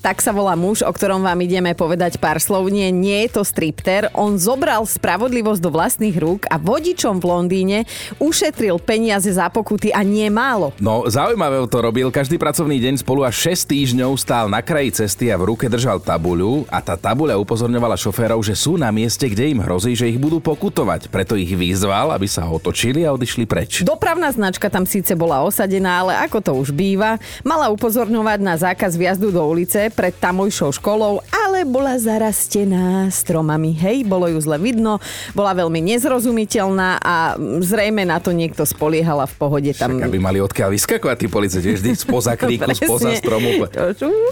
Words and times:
tak 0.00 0.24
sa 0.24 0.32
volá 0.32 0.56
muž, 0.56 0.80
o 0.80 0.88
ktorom 0.88 1.20
vám 1.20 1.44
ideme 1.44 1.76
povedať 1.76 2.16
pár 2.16 2.40
slov. 2.40 2.72
Nie, 2.72 2.88
nie 2.88 3.28
je 3.28 3.36
to 3.36 3.42
stripter. 3.44 4.08
On 4.16 4.40
zobral 4.40 4.88
spravodlivosť 4.88 5.60
do 5.60 5.70
vlastných 5.70 6.16
rúk 6.16 6.48
a 6.48 6.56
vodičom 6.56 7.20
v 7.20 7.28
Londýne 7.28 7.78
ušetril 8.16 8.80
peniaze 8.80 9.28
za 9.28 9.52
pokuty 9.52 9.92
a 9.92 10.00
nie 10.00 10.26
málo. 10.32 10.72
No, 10.80 11.04
zaujímavé 11.04 11.60
to 11.68 11.78
robil. 11.84 12.08
Každý 12.08 12.40
pracovný 12.40 12.80
deň 12.80 13.04
spolu 13.04 13.28
až 13.28 13.52
6 13.52 13.68
týždňov 13.68 14.16
stál 14.16 14.48
na 14.48 14.64
kraji 14.64 15.04
cesty 15.04 15.28
a 15.28 15.36
v 15.36 15.52
ruke 15.52 15.68
držal 15.68 16.00
tabuľu 16.00 16.64
a 16.72 16.80
tá 16.80 16.96
tabuľa 16.96 17.36
upozorňovala 17.36 18.00
šoférov, 18.00 18.40
že 18.40 18.56
sú 18.56 18.80
na 18.80 18.88
mieste, 18.88 19.28
kde 19.28 19.52
im 19.52 19.60
hrozí, 19.60 19.92
že 19.92 20.08
ich 20.08 20.16
budú 20.16 20.40
pokutovať. 20.40 21.12
Preto 21.12 21.36
ich 21.36 21.52
vyzval, 21.52 22.16
aby 22.16 22.24
sa 22.24 22.48
otočili 22.48 23.04
a 23.04 23.12
odišli 23.12 23.44
preč. 23.44 23.84
Dopravná 23.84 24.32
značka 24.32 24.72
tam 24.72 24.88
síce 24.88 25.12
bola 25.12 25.44
osadená, 25.44 26.00
ale 26.00 26.16
ako 26.24 26.38
to 26.40 26.52
už 26.56 26.72
býva, 26.72 27.20
mala 27.44 27.68
upozorňovať 27.68 28.38
na 28.40 28.56
zákaz 28.56 28.96
viazdu 28.96 29.28
do 29.28 29.44
ulice, 29.44 29.89
pred 29.90 30.14
tamojšou 30.16 30.72
školou, 30.72 31.20
ale 31.60 31.68
bola 31.68 32.00
zarastená 32.00 33.12
stromami. 33.12 33.76
Hej, 33.76 34.08
bolo 34.08 34.24
ju 34.32 34.40
zle 34.40 34.56
vidno, 34.56 34.96
bola 35.36 35.52
veľmi 35.52 35.92
nezrozumiteľná 35.92 36.96
a 36.96 37.36
zrejme 37.60 38.08
na 38.08 38.16
to 38.16 38.32
niekto 38.32 38.64
spoliehala 38.64 39.28
v 39.28 39.34
pohode 39.36 39.68
tam. 39.76 39.92
Však 39.92 40.08
aby 40.08 40.16
mali 40.16 40.40
odkiaľ 40.40 40.72
vyskakovať 40.72 41.16
tí 41.20 41.28
policajti, 41.28 41.68
vždy 41.76 41.90
spoza 42.00 42.32
kríku, 42.40 42.64
spoza 42.72 43.12
stromu. 43.12 43.68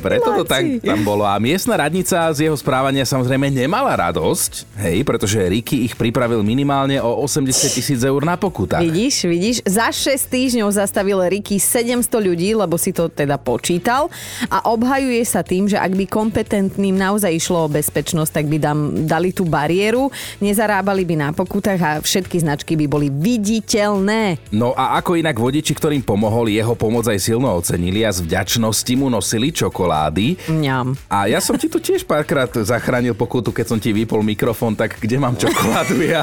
Preto 0.01 0.41
to 0.41 0.45
tak 0.49 0.81
tam 0.81 1.05
bolo. 1.05 1.29
A 1.29 1.37
miestna 1.37 1.77
radnica 1.77 2.33
z 2.33 2.49
jeho 2.49 2.57
správania 2.57 3.05
samozrejme 3.05 3.53
nemala 3.53 3.93
radosť, 4.09 4.81
hej, 4.89 5.05
pretože 5.05 5.37
Ricky 5.37 5.85
ich 5.85 6.01
pripravil 6.01 6.41
minimálne 6.41 6.97
o 7.05 7.29
80 7.29 7.77
tisíc 7.77 8.01
eur 8.01 8.25
na 8.25 8.41
pokutách. 8.41 8.81
Vidíš, 8.81 9.29
vidíš, 9.29 9.57
za 9.69 9.93
6 9.93 10.17
týždňov 10.33 10.73
zastavil 10.73 11.21
Ricky 11.29 11.61
700 11.61 12.09
ľudí, 12.25 12.57
lebo 12.57 12.81
si 12.81 12.97
to 12.97 13.13
teda 13.13 13.37
počítal 13.37 14.09
a 14.48 14.65
obhajuje 14.73 15.20
sa 15.29 15.45
tým, 15.45 15.69
že 15.69 15.77
ak 15.77 15.92
by 15.92 16.09
kompetentným 16.09 16.97
naozaj 16.97 17.17
išlo 17.27 17.66
o 17.66 17.72
bezpečnosť, 17.72 18.30
tak 18.30 18.47
by 18.47 18.56
dám, 18.62 18.78
dali 19.02 19.34
tú 19.34 19.42
bariéru, 19.42 20.14
nezarábali 20.38 21.02
by 21.02 21.14
na 21.19 21.28
pokutách 21.34 21.80
a 21.83 21.91
všetky 21.98 22.38
značky 22.38 22.78
by 22.78 22.86
boli 22.86 23.11
viditeľné. 23.11 24.38
No 24.55 24.70
a 24.78 24.94
ako 25.02 25.19
inak 25.19 25.34
vodiči, 25.34 25.74
ktorým 25.74 26.06
pomohol, 26.06 26.46
jeho 26.46 26.78
pomoc 26.78 27.11
aj 27.11 27.19
silno 27.19 27.50
ocenili 27.50 28.06
a 28.06 28.14
z 28.14 28.22
vďačnosti 28.22 28.92
mu 28.94 29.11
nosili 29.11 29.50
čokolády. 29.50 30.39
Mňam. 30.46 30.94
A 31.11 31.27
ja 31.27 31.42
som 31.42 31.58
ti 31.58 31.66
tu 31.66 31.83
tiež 31.83 32.06
párkrát 32.06 32.48
zachránil 32.55 33.19
pokutu, 33.19 33.50
keď 33.50 33.66
som 33.74 33.78
ti 33.83 33.91
vypol 33.91 34.22
mikrofón, 34.22 34.78
tak 34.78 35.02
kde 35.02 35.19
mám 35.19 35.34
čokoládu 35.34 35.98
ja? 36.05 36.22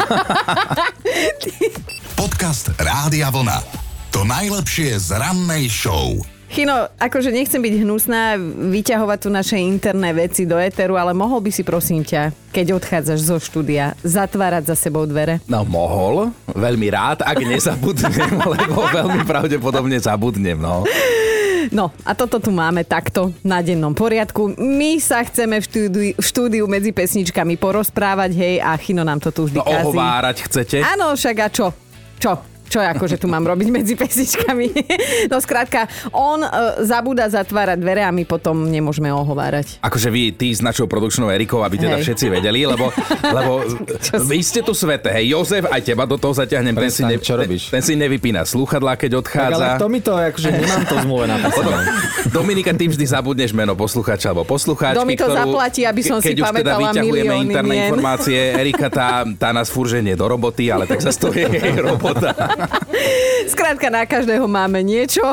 Podcast 2.20 2.72
Rádia 2.80 3.28
Vlna. 3.28 3.60
To 4.16 4.24
najlepšie 4.24 4.96
z 4.96 5.20
rannej 5.20 5.68
show. 5.68 6.35
Chino, 6.56 6.88
akože 7.04 7.36
nechcem 7.36 7.60
byť 7.60 7.84
hnusná, 7.84 8.40
vyťahovať 8.72 9.20
tu 9.20 9.28
naše 9.28 9.60
interné 9.60 10.16
veci 10.16 10.48
do 10.48 10.56
éteru, 10.56 10.96
ale 10.96 11.12
mohol 11.12 11.44
by 11.44 11.52
si 11.52 11.68
prosím 11.68 12.00
ťa, 12.00 12.32
keď 12.56 12.80
odchádzaš 12.80 13.20
zo 13.28 13.38
štúdia, 13.44 13.92
zatvárať 14.08 14.72
za 14.72 14.88
sebou 14.88 15.04
dvere? 15.04 15.44
No 15.52 15.68
mohol, 15.68 16.32
veľmi 16.56 16.88
rád, 16.88 17.28
ak 17.28 17.44
nezabudnem, 17.44 18.40
lebo 18.56 18.88
veľmi 18.88 19.28
pravdepodobne 19.28 20.00
zabudnem, 20.00 20.56
no. 20.56 20.88
No 21.76 21.92
a 22.08 22.16
toto 22.16 22.40
tu 22.40 22.56
máme 22.56 22.88
takto 22.88 23.36
na 23.44 23.60
dennom 23.60 23.92
poriadku. 23.92 24.56
My 24.56 24.96
sa 25.04 25.28
chceme 25.28 25.60
v 25.60 25.66
štúdiu, 25.68 26.12
v 26.16 26.24
štúdiu 26.24 26.64
medzi 26.72 26.96
pesničkami 26.96 27.60
porozprávať, 27.60 28.32
hej, 28.32 28.56
a 28.64 28.72
Chino 28.80 29.04
nám 29.04 29.20
to 29.20 29.36
tu 29.36 29.52
vždy 29.52 29.60
no, 29.60 29.68
kazí. 29.68 29.92
ohovárať 29.92 30.38
chcete? 30.48 30.78
Áno, 30.88 31.20
však 31.20 31.36
a 31.36 31.48
čo? 31.52 31.68
Čo? 32.16 32.55
Čo 32.66 32.80
akože 32.82 33.22
tu 33.22 33.28
mám 33.30 33.46
robiť 33.46 33.68
medzi 33.72 33.94
pesničkami. 33.94 34.68
no 35.32 35.38
skrátka, 35.42 35.88
on 36.12 36.42
uh, 36.44 36.82
zabúda 36.84 37.30
zatvárať 37.30 37.78
dvere 37.80 38.02
a 38.04 38.12
my 38.12 38.24
potom 38.26 38.68
nemôžeme 38.68 39.10
ohovárať. 39.14 39.80
Akože 39.82 40.10
vy, 40.10 40.34
ty 40.34 40.52
s 40.52 40.60
našou 40.62 40.90
produkčnou 40.90 41.30
Erikou, 41.30 41.62
aby 41.62 41.80
teda 41.80 41.98
hej. 42.00 42.10
všetci 42.10 42.26
vedeli, 42.30 42.66
lebo, 42.66 42.90
lebo 43.22 43.64
vy 44.30 44.40
ste 44.42 44.66
tu 44.66 44.74
svete, 44.74 45.10
hej, 45.14 45.34
Jozef, 45.34 45.70
aj 45.70 45.82
teba 45.82 46.04
do 46.10 46.18
toho 46.18 46.34
zaťahnem, 46.34 46.74
ten 46.76 46.92
si, 46.92 47.04
ne, 47.06 47.18
čo 47.22 47.38
robíš? 47.38 47.70
Ten, 47.70 47.80
ten 47.80 47.84
si 47.86 47.94
nevypína 47.96 48.44
slúchadlá, 48.44 48.98
keď 48.98 49.22
odchádza. 49.22 49.56
Tak 49.58 49.70
ale 49.78 49.82
to 49.82 49.88
mi 49.90 50.00
to, 50.02 50.14
akože 50.14 50.50
nemám 50.50 50.84
to 50.86 50.96
zmluve 51.02 51.26
na 51.30 51.36
Dominika, 52.30 52.72
ty 52.74 52.90
vždy 52.90 53.06
zabudneš 53.06 53.52
meno 53.54 53.78
poslucháča 53.78 54.34
alebo 54.34 54.44
poslucháčky, 54.44 54.98
Domi 54.98 55.16
to 55.16 55.30
ktorú, 55.30 55.38
zaplatí, 55.38 55.82
aby 55.86 56.02
som 56.02 56.18
ke, 56.20 56.34
si 56.34 56.40
pamätala 56.40 56.62
teda 56.62 56.74
vyťahujeme 56.82 57.36
interné 57.46 57.74
mien. 57.76 57.84
informácie, 57.88 58.40
Erika 58.62 58.88
tá, 58.90 59.24
tá 59.38 59.50
nás 59.54 59.70
furženie 59.70 60.18
do 60.18 60.26
roboty, 60.26 60.70
ale 60.74 60.90
tak 60.90 61.00
sa 61.02 61.14
to 61.14 61.30
je 61.32 61.46
robota. 61.80 62.34
Skrátka, 63.52 63.88
na 63.92 64.04
každého 64.04 64.46
máme 64.48 64.82
niečo 64.82 65.24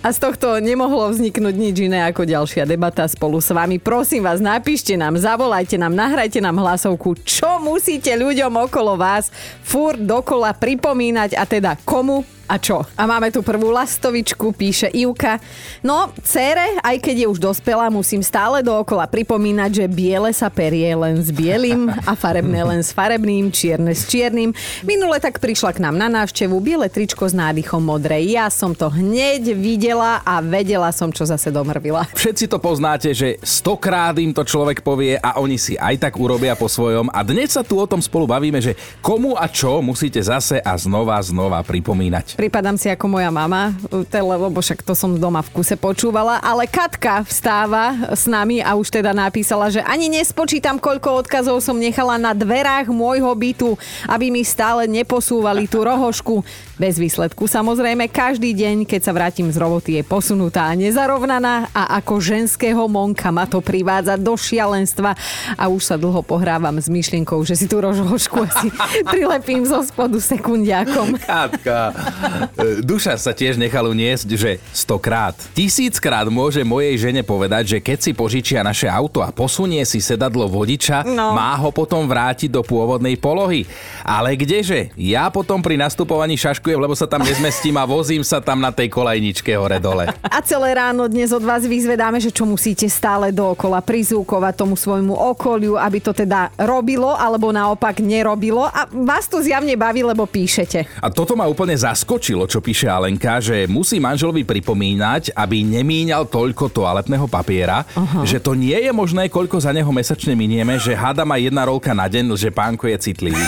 a 0.00 0.08
z 0.10 0.18
tohto 0.18 0.58
nemohlo 0.58 1.10
vzniknúť 1.12 1.54
nič 1.54 1.76
iné 1.86 2.02
ako 2.06 2.24
ďalšia 2.24 2.64
debata 2.64 3.04
spolu 3.06 3.38
s 3.38 3.50
vami. 3.52 3.78
Prosím 3.78 4.24
vás, 4.24 4.40
napíšte 4.40 4.96
nám, 4.96 5.18
zavolajte 5.20 5.76
nám, 5.76 5.94
nahrajte 5.94 6.40
nám 6.40 6.58
hlasovku, 6.60 7.18
čo 7.22 7.62
musíte 7.62 8.10
ľuďom 8.14 8.50
okolo 8.70 8.98
vás 8.98 9.30
furt 9.62 10.00
dokola 10.00 10.56
pripomínať 10.56 11.36
a 11.38 11.44
teda 11.46 11.76
komu 11.84 12.33
a 12.44 12.60
čo? 12.60 12.84
A 12.94 13.08
máme 13.08 13.32
tu 13.32 13.40
prvú 13.40 13.72
lastovičku, 13.72 14.52
píše 14.52 14.92
Ivka. 14.92 15.40
No, 15.80 16.12
cére, 16.20 16.76
aj 16.84 17.00
keď 17.00 17.24
je 17.24 17.30
už 17.32 17.40
dospelá, 17.40 17.88
musím 17.88 18.20
stále 18.20 18.60
dookola 18.60 19.08
pripomínať, 19.08 19.70
že 19.84 19.86
biele 19.88 20.28
sa 20.36 20.52
perie 20.52 20.92
len 20.92 21.24
s 21.24 21.32
bielým 21.32 21.88
a 21.88 22.12
farebné 22.12 22.60
len 22.60 22.80
s 22.84 22.92
farebným, 22.92 23.48
čierne 23.48 23.96
s 23.96 24.04
čiernym. 24.08 24.52
Minule 24.84 25.16
tak 25.18 25.40
prišla 25.40 25.72
k 25.72 25.82
nám 25.82 25.96
na 25.96 26.12
návštevu 26.12 26.60
biele 26.60 26.92
tričko 26.92 27.24
s 27.24 27.32
nádychom 27.32 27.80
modré. 27.80 28.20
Ja 28.28 28.52
som 28.52 28.76
to 28.76 28.92
hneď 28.92 29.56
videla 29.56 30.20
a 30.20 30.44
vedela 30.44 30.92
som, 30.92 31.08
čo 31.08 31.24
zase 31.24 31.48
domrvila. 31.48 32.04
Všetci 32.12 32.52
to 32.52 32.60
poznáte, 32.60 33.16
že 33.16 33.40
stokrát 33.40 34.12
im 34.20 34.36
to 34.36 34.44
človek 34.44 34.84
povie 34.84 35.16
a 35.16 35.40
oni 35.40 35.56
si 35.56 35.80
aj 35.80 35.96
tak 35.96 36.20
urobia 36.20 36.52
po 36.52 36.68
svojom. 36.68 37.08
A 37.08 37.24
dnes 37.24 37.56
sa 37.56 37.64
tu 37.64 37.80
o 37.80 37.88
tom 37.88 38.04
spolu 38.04 38.28
bavíme, 38.28 38.60
že 38.60 38.76
komu 39.00 39.32
a 39.32 39.48
čo 39.48 39.80
musíte 39.80 40.20
zase 40.20 40.60
a 40.60 40.76
znova 40.76 41.16
znova 41.24 41.64
pripomínať. 41.64 42.33
Pripadám 42.34 42.74
si 42.74 42.90
ako 42.90 43.06
moja 43.06 43.30
mama, 43.30 43.70
lebo 44.10 44.58
však 44.58 44.82
to 44.82 44.98
som 44.98 45.14
doma 45.14 45.38
v 45.38 45.54
kuse 45.54 45.78
počúvala, 45.78 46.42
ale 46.42 46.66
Katka 46.66 47.22
vstáva 47.22 48.10
s 48.10 48.26
nami 48.26 48.58
a 48.58 48.74
už 48.74 48.90
teda 48.90 49.14
napísala, 49.14 49.70
že 49.70 49.78
ani 49.86 50.10
nespočítam, 50.10 50.82
koľko 50.82 51.22
odkazov 51.22 51.62
som 51.62 51.78
nechala 51.78 52.18
na 52.18 52.34
dverách 52.34 52.90
môjho 52.90 53.30
bytu, 53.30 53.78
aby 54.10 54.34
mi 54.34 54.42
stále 54.42 54.90
neposúvali 54.90 55.70
tú 55.70 55.86
rohošku. 55.86 56.42
Bez 56.74 56.98
výsledku 56.98 57.46
samozrejme, 57.46 58.10
každý 58.10 58.50
deň, 58.50 58.82
keď 58.82 59.00
sa 59.06 59.14
vrátim 59.14 59.46
z 59.46 59.56
roboty, 59.62 59.94
je 59.94 60.02
posunutá 60.02 60.66
a 60.66 60.74
nezarovnaná 60.74 61.70
a 61.70 62.02
ako 62.02 62.18
ženského 62.18 62.82
monka 62.90 63.30
ma 63.30 63.46
to 63.46 63.62
privádza 63.62 64.18
do 64.18 64.34
šialenstva 64.34 65.14
a 65.54 65.64
už 65.70 65.82
sa 65.86 65.94
dlho 65.94 66.18
pohrávam 66.26 66.74
s 66.82 66.90
myšlienkou, 66.90 67.38
že 67.46 67.54
si 67.54 67.70
tú 67.70 67.78
rožošku 67.78 68.42
asi 68.42 68.74
prilepím 69.14 69.62
zo 69.62 69.86
spodu 69.86 70.18
sekundiakom. 70.18 71.14
Katka, 71.22 71.94
duša 72.90 73.14
sa 73.14 73.30
tiež 73.30 73.54
nechal 73.54 73.86
uniesť, 73.86 74.28
že 74.34 74.58
stokrát, 74.74 75.38
tisíckrát 75.54 76.26
môže 76.26 76.66
mojej 76.66 76.98
žene 76.98 77.22
povedať, 77.22 77.76
že 77.76 77.78
keď 77.78 77.98
si 78.02 78.10
požičia 78.10 78.66
naše 78.66 78.90
auto 78.90 79.22
a 79.22 79.30
posunie 79.30 79.86
si 79.86 80.02
sedadlo 80.02 80.50
vodiča, 80.50 81.06
no. 81.06 81.38
má 81.38 81.54
ho 81.54 81.70
potom 81.70 82.02
vrátiť 82.10 82.50
do 82.50 82.66
pôvodnej 82.66 83.14
polohy. 83.14 83.62
Ale 84.02 84.34
kdeže? 84.34 84.90
Ja 84.98 85.30
potom 85.30 85.62
pri 85.62 85.78
nastupovaní 85.78 86.34
šašku 86.34 86.64
šaškujem, 86.64 86.80
lebo 86.80 86.96
sa 86.96 87.04
tam 87.04 87.20
nezmestím 87.20 87.76
a 87.76 87.84
vozím 87.84 88.24
sa 88.24 88.40
tam 88.40 88.56
na 88.56 88.72
tej 88.72 88.88
kolajničke 88.88 89.52
hore 89.52 89.76
dole. 89.76 90.08
A 90.24 90.40
celé 90.40 90.72
ráno 90.72 91.04
dnes 91.12 91.28
od 91.28 91.44
vás 91.44 91.60
vyzvedáme, 91.60 92.16
že 92.16 92.32
čo 92.32 92.48
musíte 92.48 92.88
stále 92.88 93.36
dookola 93.36 93.84
prizúkovať 93.84 94.64
tomu 94.64 94.72
svojmu 94.72 95.12
okoliu, 95.12 95.76
aby 95.76 96.00
to 96.00 96.16
teda 96.16 96.48
robilo 96.56 97.12
alebo 97.12 97.52
naopak 97.52 98.00
nerobilo. 98.00 98.64
A 98.64 98.88
vás 98.88 99.28
to 99.28 99.44
zjavne 99.44 99.76
baví, 99.76 100.00
lebo 100.00 100.24
píšete. 100.24 100.88
A 101.04 101.12
toto 101.12 101.36
ma 101.36 101.44
úplne 101.44 101.76
zaskočilo, 101.76 102.13
čo 102.20 102.60
píše 102.60 102.90
Alenka, 102.90 103.38
že 103.38 103.70
musí 103.70 104.02
manželovi 104.02 104.42
pripomínať, 104.42 105.32
aby 105.34 105.62
nemíňal 105.62 106.26
toľko 106.26 106.70
toaletného 106.70 107.26
papiera, 107.30 107.82
uh-huh. 107.82 108.26
že 108.26 108.42
to 108.42 108.52
nie 108.58 108.76
je 108.76 108.92
možné, 108.92 109.30
koľko 109.30 109.62
za 109.62 109.70
neho 109.70 109.88
mesačne 109.88 110.34
minieme, 110.34 110.76
že 110.76 110.94
hada 110.94 111.22
má 111.22 111.38
jedna 111.38 111.64
rolka 111.64 111.94
na 111.94 112.10
deň, 112.10 112.34
že 112.34 112.50
pánko 112.50 112.90
je 112.90 112.96
citlivý. 112.98 113.46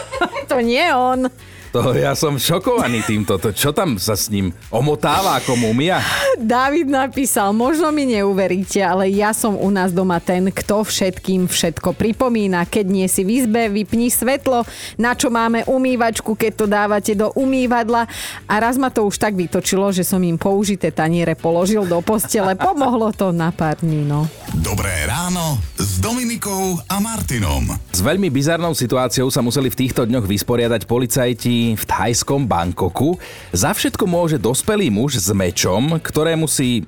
to 0.50 0.58
nie 0.64 0.84
on. 0.92 1.28
To 1.72 1.96
ja 1.96 2.12
som 2.12 2.36
šokovaný 2.36 3.00
týmto. 3.00 3.40
To, 3.40 3.48
čo 3.48 3.72
tam 3.72 3.96
sa 3.96 4.12
s 4.12 4.28
ním 4.28 4.52
omotáva 4.68 5.40
ako 5.40 5.56
mumia? 5.56 6.04
David 6.36 6.92
napísal, 6.92 7.56
možno 7.56 7.88
mi 7.88 8.04
neuveríte, 8.12 8.84
ale 8.84 9.08
ja 9.08 9.32
som 9.32 9.56
u 9.56 9.72
nás 9.72 9.88
doma 9.88 10.20
ten, 10.20 10.52
kto 10.52 10.84
všetkým 10.84 11.48
všetko 11.48 11.96
pripomína. 11.96 12.68
Keď 12.68 12.86
nie 12.92 13.08
si 13.08 13.24
v 13.24 13.40
izbe, 13.40 13.72
vypni 13.72 14.12
svetlo, 14.12 14.68
na 15.00 15.16
čo 15.16 15.32
máme 15.32 15.64
umývačku, 15.64 16.36
keď 16.36 16.52
to 16.52 16.66
dávate 16.68 17.16
do 17.16 17.32
umývadla. 17.32 18.04
A 18.44 18.54
raz 18.60 18.76
ma 18.76 18.92
to 18.92 19.08
už 19.08 19.16
tak 19.16 19.32
vytočilo, 19.32 19.88
že 19.96 20.04
som 20.04 20.20
im 20.20 20.36
použité 20.36 20.92
taniere 20.92 21.32
položil 21.32 21.88
do 21.88 22.04
postele. 22.04 22.52
Pomohlo 22.52 23.16
to 23.16 23.32
na 23.32 23.48
pár 23.48 23.80
dní, 23.80 24.04
no. 24.04 24.28
Dobré 24.60 25.08
ráno 25.08 25.56
s 25.80 25.96
Dominikou 26.04 26.76
a 26.84 27.00
Martinom. 27.00 27.64
S 27.88 28.04
veľmi 28.04 28.28
bizarnou 28.28 28.76
situáciou 28.76 29.32
sa 29.32 29.40
museli 29.40 29.72
v 29.72 29.88
týchto 29.88 30.04
dňoch 30.04 30.28
vysporiadať 30.28 30.84
policajti 30.84 31.61
v 31.78 31.84
thajskom 31.86 32.50
Bangkoku. 32.50 33.22
Za 33.54 33.70
všetko 33.70 34.04
môže 34.10 34.36
dospelý 34.42 34.90
muž 34.90 35.22
s 35.22 35.30
mečom, 35.30 36.02
ktorému 36.02 36.50
si 36.50 36.82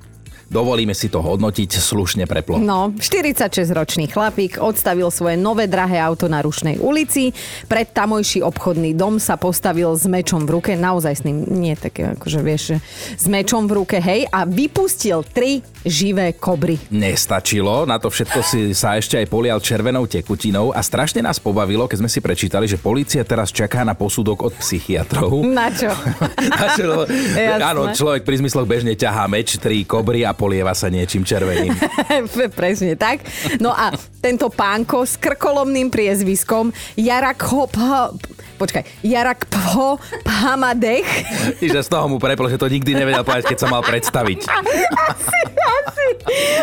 dovolíme 0.49 0.93
si 0.93 1.09
to 1.09 1.21
hodnotiť 1.21 1.69
slušne 1.79 2.23
preplo. 2.29 2.61
No, 2.61 2.93
46-ročný 2.97 4.09
chlapík 4.11 4.61
odstavil 4.61 5.09
svoje 5.09 5.35
nové 5.39 5.65
drahé 5.65 5.97
auto 6.01 6.29
na 6.29 6.43
Rušnej 6.45 6.79
ulici. 6.79 7.33
Pred 7.65 7.95
tamojší 7.95 8.45
obchodný 8.45 8.93
dom 8.93 9.17
sa 9.17 9.39
postavil 9.39 9.93
s 9.95 10.05
mečom 10.05 10.45
v 10.45 10.59
ruke, 10.59 10.71
naozaj 10.77 11.13
s 11.13 11.21
ním, 11.25 11.45
nie 11.49 11.73
také, 11.73 12.13
akože 12.17 12.39
vieš, 12.43 12.63
s 13.15 13.25
mečom 13.25 13.65
v 13.65 13.81
ruke, 13.81 13.97
hej, 13.97 14.27
a 14.29 14.45
vypustil 14.45 15.23
tri 15.25 15.63
živé 15.85 16.37
kobry. 16.37 16.77
Nestačilo, 16.93 17.85
na 17.85 18.01
to 18.01 18.09
všetko 18.09 18.39
si 18.41 18.59
sa 18.73 18.97
ešte 18.97 19.21
aj 19.21 19.27
polial 19.29 19.61
červenou 19.61 20.09
tekutinou 20.09 20.73
a 20.73 20.81
strašne 20.81 21.21
nás 21.21 21.37
pobavilo, 21.37 21.85
keď 21.85 21.97
sme 22.05 22.09
si 22.09 22.19
prečítali, 22.19 22.65
že 22.65 22.81
policia 22.81 23.21
teraz 23.25 23.53
čaká 23.53 23.85
na 23.85 23.93
posudok 23.93 24.49
od 24.49 24.53
psychiatrov. 24.57 25.45
Na 25.45 25.69
čo? 25.71 25.89
na 26.59 26.67
čo 26.73 26.85
áno, 27.71 27.89
človek 27.93 28.27
pri 28.27 28.41
zmysloch 28.43 28.67
bežne 28.67 28.93
ťahá 28.93 29.25
meč, 29.31 29.57
tri 29.57 29.87
kobry 29.87 30.27
a 30.27 30.34
polieva 30.35 30.75
sa 30.75 30.91
niečím 30.91 31.23
červeným. 31.23 31.73
Presne 32.59 32.93
tak. 32.99 33.23
No 33.57 33.73
a 33.73 33.95
tento 34.19 34.51
pánko 34.51 35.07
s 35.07 35.17
krkolomným 35.17 35.89
priezviskom 35.89 36.69
Jarak 36.99 37.41
Hop 37.49 37.73
Počkaj, 38.55 39.03
Jarak 39.03 39.51
Pho 39.51 39.99
Phamadech. 40.23 41.03
Že 41.59 41.83
z 41.83 41.89
toho 41.91 42.07
mu 42.07 42.23
preplo, 42.23 42.47
že 42.47 42.55
to 42.55 42.71
nikdy 42.71 42.95
nevedel 42.95 43.27
povedať, 43.27 43.51
keď 43.51 43.57
sa 43.59 43.67
mal 43.67 43.83
predstaviť. 43.83 44.47
Asi, 45.11 45.39
asi. 45.51 46.07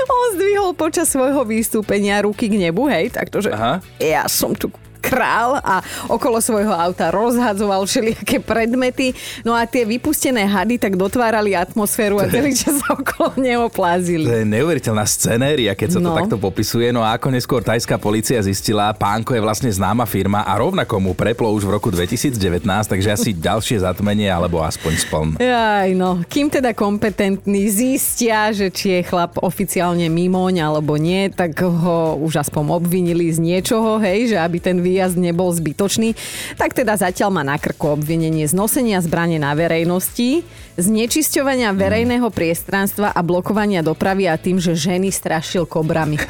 On 0.08 0.24
zdvihol 0.34 0.72
počas 0.72 1.06
svojho 1.12 1.44
vystúpenia 1.44 2.24
ruky 2.24 2.48
k 2.48 2.58
nebu, 2.58 2.88
hej, 2.88 3.12
taktože 3.12 3.52
Aha. 3.52 3.84
ja 4.00 4.24
som 4.26 4.56
tu 4.56 4.72
král 5.02 5.58
a 5.58 5.82
okolo 6.06 6.38
svojho 6.38 6.70
auta 6.70 7.10
rozhadzoval 7.10 7.82
všelijaké 7.82 8.38
predmety. 8.38 9.10
No 9.42 9.58
a 9.58 9.66
tie 9.66 9.82
vypustené 9.82 10.46
hady 10.46 10.78
tak 10.78 10.94
dotvárali 10.94 11.58
atmosféru 11.58 12.22
a 12.22 12.30
celý 12.30 12.54
čas 12.54 12.78
sa 12.78 12.94
okolo 12.94 13.34
neho 13.42 13.66
plázili. 13.66 14.22
To 14.22 14.38
je 14.38 14.46
neuveriteľná 14.46 15.02
scenéria, 15.02 15.74
keď 15.74 15.98
sa 15.98 16.00
no. 16.00 16.14
to 16.14 16.22
takto 16.22 16.36
popisuje. 16.38 16.94
No 16.94 17.02
a 17.02 17.18
ako 17.18 17.34
neskôr 17.34 17.66
tajská 17.66 17.98
policia 17.98 18.38
zistila, 18.38 18.94
Pánko 18.94 19.34
je 19.34 19.42
vlastne 19.42 19.68
známa 19.74 20.06
firma 20.06 20.46
a 20.46 20.54
rovnako 20.54 21.02
mu 21.02 21.12
preplo 21.18 21.50
už 21.50 21.66
v 21.66 21.74
roku 21.74 21.90
2019, 21.90 22.62
takže 22.86 23.08
asi 23.10 23.30
ďalšie 23.34 23.82
zatmenie 23.82 24.30
alebo 24.30 24.62
aspoň 24.62 24.92
spln. 25.02 25.28
Aj 25.42 25.90
no, 25.96 26.22
kým 26.28 26.52
teda 26.52 26.76
kompetentní 26.76 27.66
zistia, 27.72 28.54
že 28.54 28.70
či 28.70 29.00
je 29.00 29.00
chlap 29.02 29.40
oficiálne 29.42 30.06
mimoň 30.06 30.62
alebo 30.62 30.94
nie, 31.00 31.32
tak 31.32 31.58
ho 31.64 32.20
už 32.20 32.46
aspoň 32.46 32.78
obvinili 32.78 33.32
z 33.32 33.40
niečoho, 33.40 33.98
hej, 33.98 34.34
že 34.34 34.36
aby 34.38 34.60
ten 34.60 34.78
výjazd 34.92 35.16
nebol 35.16 35.48
zbytočný, 35.48 36.12
tak 36.60 36.76
teda 36.76 37.00
zatiaľ 37.00 37.32
má 37.32 37.42
na 37.42 37.56
krku 37.56 37.96
obvinenie 37.96 38.44
z 38.44 38.52
nosenia 38.52 39.00
zbrane 39.00 39.40
na 39.40 39.56
verejnosti, 39.56 40.44
znečisťovania 40.76 41.72
verejného 41.72 42.28
priestranstva 42.28 43.16
a 43.16 43.20
blokovania 43.24 43.80
dopravy 43.80 44.28
a 44.28 44.36
tým, 44.36 44.60
že 44.60 44.76
ženy 44.76 45.08
strašil 45.08 45.64
kobrami. 45.64 46.20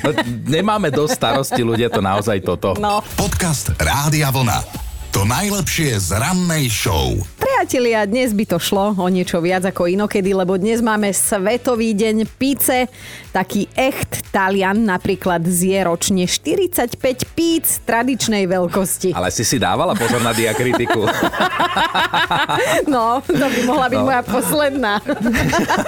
No, 0.00 0.16
nemáme 0.48 0.88
dosť 0.88 1.12
starosti 1.12 1.62
ľudia, 1.62 1.92
to 1.92 2.00
naozaj 2.00 2.40
toto. 2.40 2.72
No. 2.80 3.04
Podcast 3.16 3.74
Rádia 3.76 4.32
Vlna. 4.32 4.89
To 5.10 5.26
najlepšie 5.26 5.98
z 5.98 6.22
rannej 6.22 6.70
show. 6.70 7.18
Priatelia, 7.34 8.06
dnes 8.06 8.30
by 8.30 8.46
to 8.46 8.62
šlo 8.62 8.94
o 8.94 9.06
niečo 9.10 9.42
viac 9.42 9.66
ako 9.66 9.90
inokedy, 9.90 10.30
lebo 10.30 10.54
dnes 10.54 10.78
máme 10.78 11.10
Svetový 11.10 11.98
deň 11.98 12.30
píce. 12.38 12.86
Taký 13.34 13.66
echt 13.74 14.30
Talian 14.30 14.86
napríklad 14.86 15.42
zje 15.42 15.82
ročne 15.82 16.30
45 16.30 16.94
píc 17.34 17.82
tradičnej 17.82 18.46
veľkosti. 18.46 19.10
Ale 19.10 19.34
si 19.34 19.42
si 19.42 19.58
dávala 19.58 19.98
pozor 19.98 20.22
na 20.22 20.30
diakritiku. 20.30 21.02
no, 22.94 23.18
to 23.26 23.46
by 23.50 23.60
mohla 23.66 23.86
byť 23.90 24.00
no. 24.02 24.06
moja 24.06 24.22
posledná. 24.22 25.02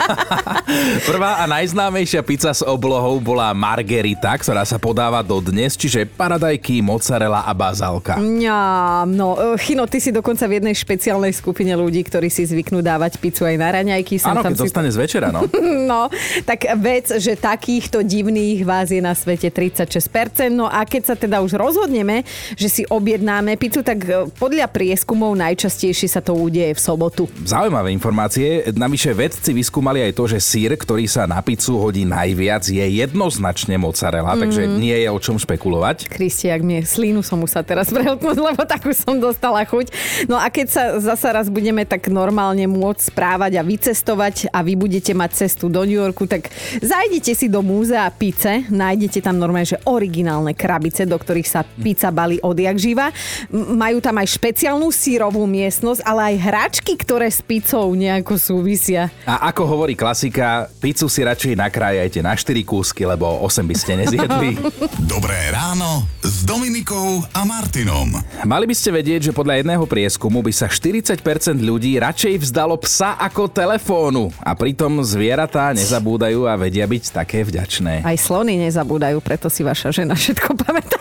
Prvá 1.10 1.42
a 1.42 1.44
najznámejšia 1.46 2.26
pizza 2.26 2.50
s 2.50 2.66
oblohou 2.66 3.22
bola 3.22 3.54
margerita, 3.54 4.34
ktorá 4.34 4.66
sa 4.66 4.82
podáva 4.82 5.22
do 5.22 5.38
dnes, 5.38 5.78
čiže 5.78 6.10
paradajky, 6.10 6.82
mozzarella 6.82 7.46
a 7.46 7.54
bazálka. 7.54 8.18
Ja, 8.42 9.06
No, 9.12 9.36
e, 9.36 9.60
Chino, 9.60 9.84
ty 9.84 10.00
si 10.00 10.08
dokonca 10.08 10.48
v 10.48 10.58
jednej 10.58 10.72
špeciálnej 10.72 11.36
skupine 11.36 11.76
ľudí, 11.76 12.00
ktorí 12.00 12.32
si 12.32 12.48
zvyknú 12.48 12.80
dávať 12.80 13.20
pizzu 13.20 13.44
aj 13.44 13.56
na 13.60 13.68
raňajky. 13.68 14.16
Áno, 14.24 14.40
keď 14.40 14.56
si... 14.56 14.64
dostane 14.72 14.88
z 14.88 14.96
večera, 14.96 15.28
no. 15.28 15.44
no, 15.92 16.08
tak 16.48 16.64
vec, 16.80 17.12
že 17.20 17.36
takýchto 17.36 18.00
divných 18.00 18.64
vás 18.64 18.88
je 18.88 19.04
na 19.04 19.12
svete 19.12 19.52
36%. 19.52 20.48
No 20.48 20.64
a 20.64 20.88
keď 20.88 21.12
sa 21.12 21.14
teda 21.14 21.44
už 21.44 21.60
rozhodneme, 21.60 22.24
že 22.56 22.72
si 22.72 22.82
objednáme 22.88 23.60
pizzu, 23.60 23.84
tak 23.84 24.00
e, 24.08 24.32
podľa 24.32 24.72
prieskumov 24.72 25.36
najčastejšie 25.36 26.08
sa 26.08 26.24
to 26.24 26.32
udeje 26.32 26.72
v 26.72 26.80
sobotu. 26.80 27.28
Zaujímavé 27.44 27.92
informácie. 27.92 28.72
Navyše 28.72 29.12
vedci 29.12 29.52
vyskúmali 29.52 30.00
aj 30.08 30.12
to, 30.16 30.24
že 30.24 30.38
sír, 30.40 30.72
ktorý 30.72 31.04
sa 31.04 31.28
na 31.28 31.44
pizzu 31.44 31.76
hodí 31.76 32.08
najviac, 32.08 32.64
je 32.64 32.80
jednoznačne 32.80 33.76
mozzarella, 33.76 34.32
mm-hmm. 34.32 34.42
takže 34.48 34.62
nie 34.80 34.96
je 34.96 35.08
o 35.12 35.18
čom 35.20 35.36
špekulovať. 35.36 36.08
Kristi, 36.08 36.48
ak 36.48 36.62
mi 36.64 36.80
slínu 36.80 37.20
som 37.20 37.42
sa 37.44 37.60
teraz 37.60 37.92
prehltnúť, 37.92 38.38
lebo 38.38 38.62
takú 38.64 38.94
som 39.02 39.18
dostala 39.18 39.66
chuť. 39.66 39.90
No 40.30 40.38
a 40.38 40.46
keď 40.46 40.66
sa 40.70 40.82
zasa 41.02 41.34
raz 41.34 41.50
budeme 41.50 41.82
tak 41.82 42.06
normálne 42.06 42.70
môcť 42.70 43.10
správať 43.10 43.58
a 43.58 43.66
vycestovať 43.66 44.54
a 44.54 44.62
vy 44.62 44.78
budete 44.78 45.10
mať 45.10 45.46
cestu 45.46 45.66
do 45.66 45.82
New 45.82 45.98
Yorku, 45.98 46.30
tak 46.30 46.54
zajdete 46.78 47.34
si 47.34 47.50
do 47.50 47.60
múzea 47.66 48.06
pice, 48.14 48.70
nájdete 48.70 49.18
tam 49.18 49.42
normálne, 49.42 49.66
že 49.66 49.82
originálne 49.90 50.54
krabice, 50.54 51.02
do 51.02 51.18
ktorých 51.18 51.48
sa 51.50 51.66
pizza 51.66 52.14
balí 52.14 52.38
odjak 52.38 52.78
živa. 52.78 53.10
Majú 53.50 53.98
tam 53.98 54.22
aj 54.22 54.38
špeciálnu 54.38 54.88
sírovú 54.94 55.42
miestnosť, 55.50 56.06
ale 56.06 56.34
aj 56.34 56.36
hračky, 56.46 56.94
ktoré 56.94 57.26
s 57.26 57.42
pizzou 57.42 57.90
nejako 57.98 58.38
súvisia. 58.38 59.10
A 59.26 59.50
ako 59.50 59.66
hovorí 59.66 59.98
klasika, 59.98 60.70
pizzu 60.78 61.10
si 61.10 61.26
radšej 61.26 61.58
nakrájajte 61.58 62.20
na 62.22 62.38
4 62.38 62.62
kúsky, 62.62 63.02
lebo 63.02 63.26
8 63.42 63.66
by 63.66 63.74
ste 63.74 63.92
nezjedli. 63.98 64.50
Dobré 65.14 65.50
ráno 65.50 66.06
s 66.22 66.46
Dominikou 66.46 67.24
a 67.34 67.42
Martinom. 67.42 68.14
Mali 68.46 68.64
by 68.68 68.74
ste 68.76 68.91
vedieť, 68.92 69.32
že 69.32 69.32
podľa 69.32 69.64
jedného 69.64 69.84
prieskumu 69.88 70.44
by 70.44 70.52
sa 70.52 70.68
40% 70.68 71.16
ľudí 71.56 71.96
radšej 71.96 72.44
vzdalo 72.44 72.76
psa 72.84 73.16
ako 73.16 73.48
telefónu. 73.48 74.28
A 74.44 74.52
pritom 74.52 75.00
zvieratá 75.00 75.72
nezabúdajú 75.72 76.44
a 76.44 76.54
vedia 76.60 76.84
byť 76.84 77.04
také 77.10 77.40
vďačné. 77.42 78.04
Aj 78.04 78.18
slony 78.20 78.60
nezabúdajú, 78.60 79.18
preto 79.24 79.48
si 79.48 79.64
vaša 79.64 79.90
žena 79.90 80.12
všetko 80.12 80.52
pamätá. 80.60 81.00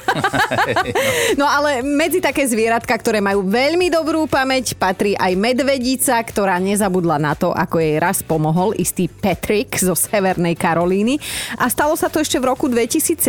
no 1.39 1.45
ale 1.47 1.83
medzi 1.83 2.23
také 2.23 2.47
zvieratka, 2.47 2.91
ktoré 2.95 3.19
majú 3.19 3.43
veľmi 3.43 3.91
dobrú 3.91 4.27
pamäť, 4.27 4.75
patrí 4.79 5.15
aj 5.19 5.35
medvedica, 5.35 6.15
ktorá 6.23 6.57
nezabudla 6.63 7.19
na 7.19 7.33
to, 7.35 7.51
ako 7.51 7.83
jej 7.83 7.99
raz 7.99 8.23
pomohol 8.23 8.71
istý 8.79 9.11
Patrick 9.11 9.75
zo 9.75 9.95
Severnej 9.95 10.55
Karolíny. 10.55 11.19
A 11.59 11.67
stalo 11.67 11.95
sa 11.99 12.07
to 12.07 12.23
ešte 12.23 12.39
v 12.39 12.47
roku 12.47 12.71
2017. 12.71 13.19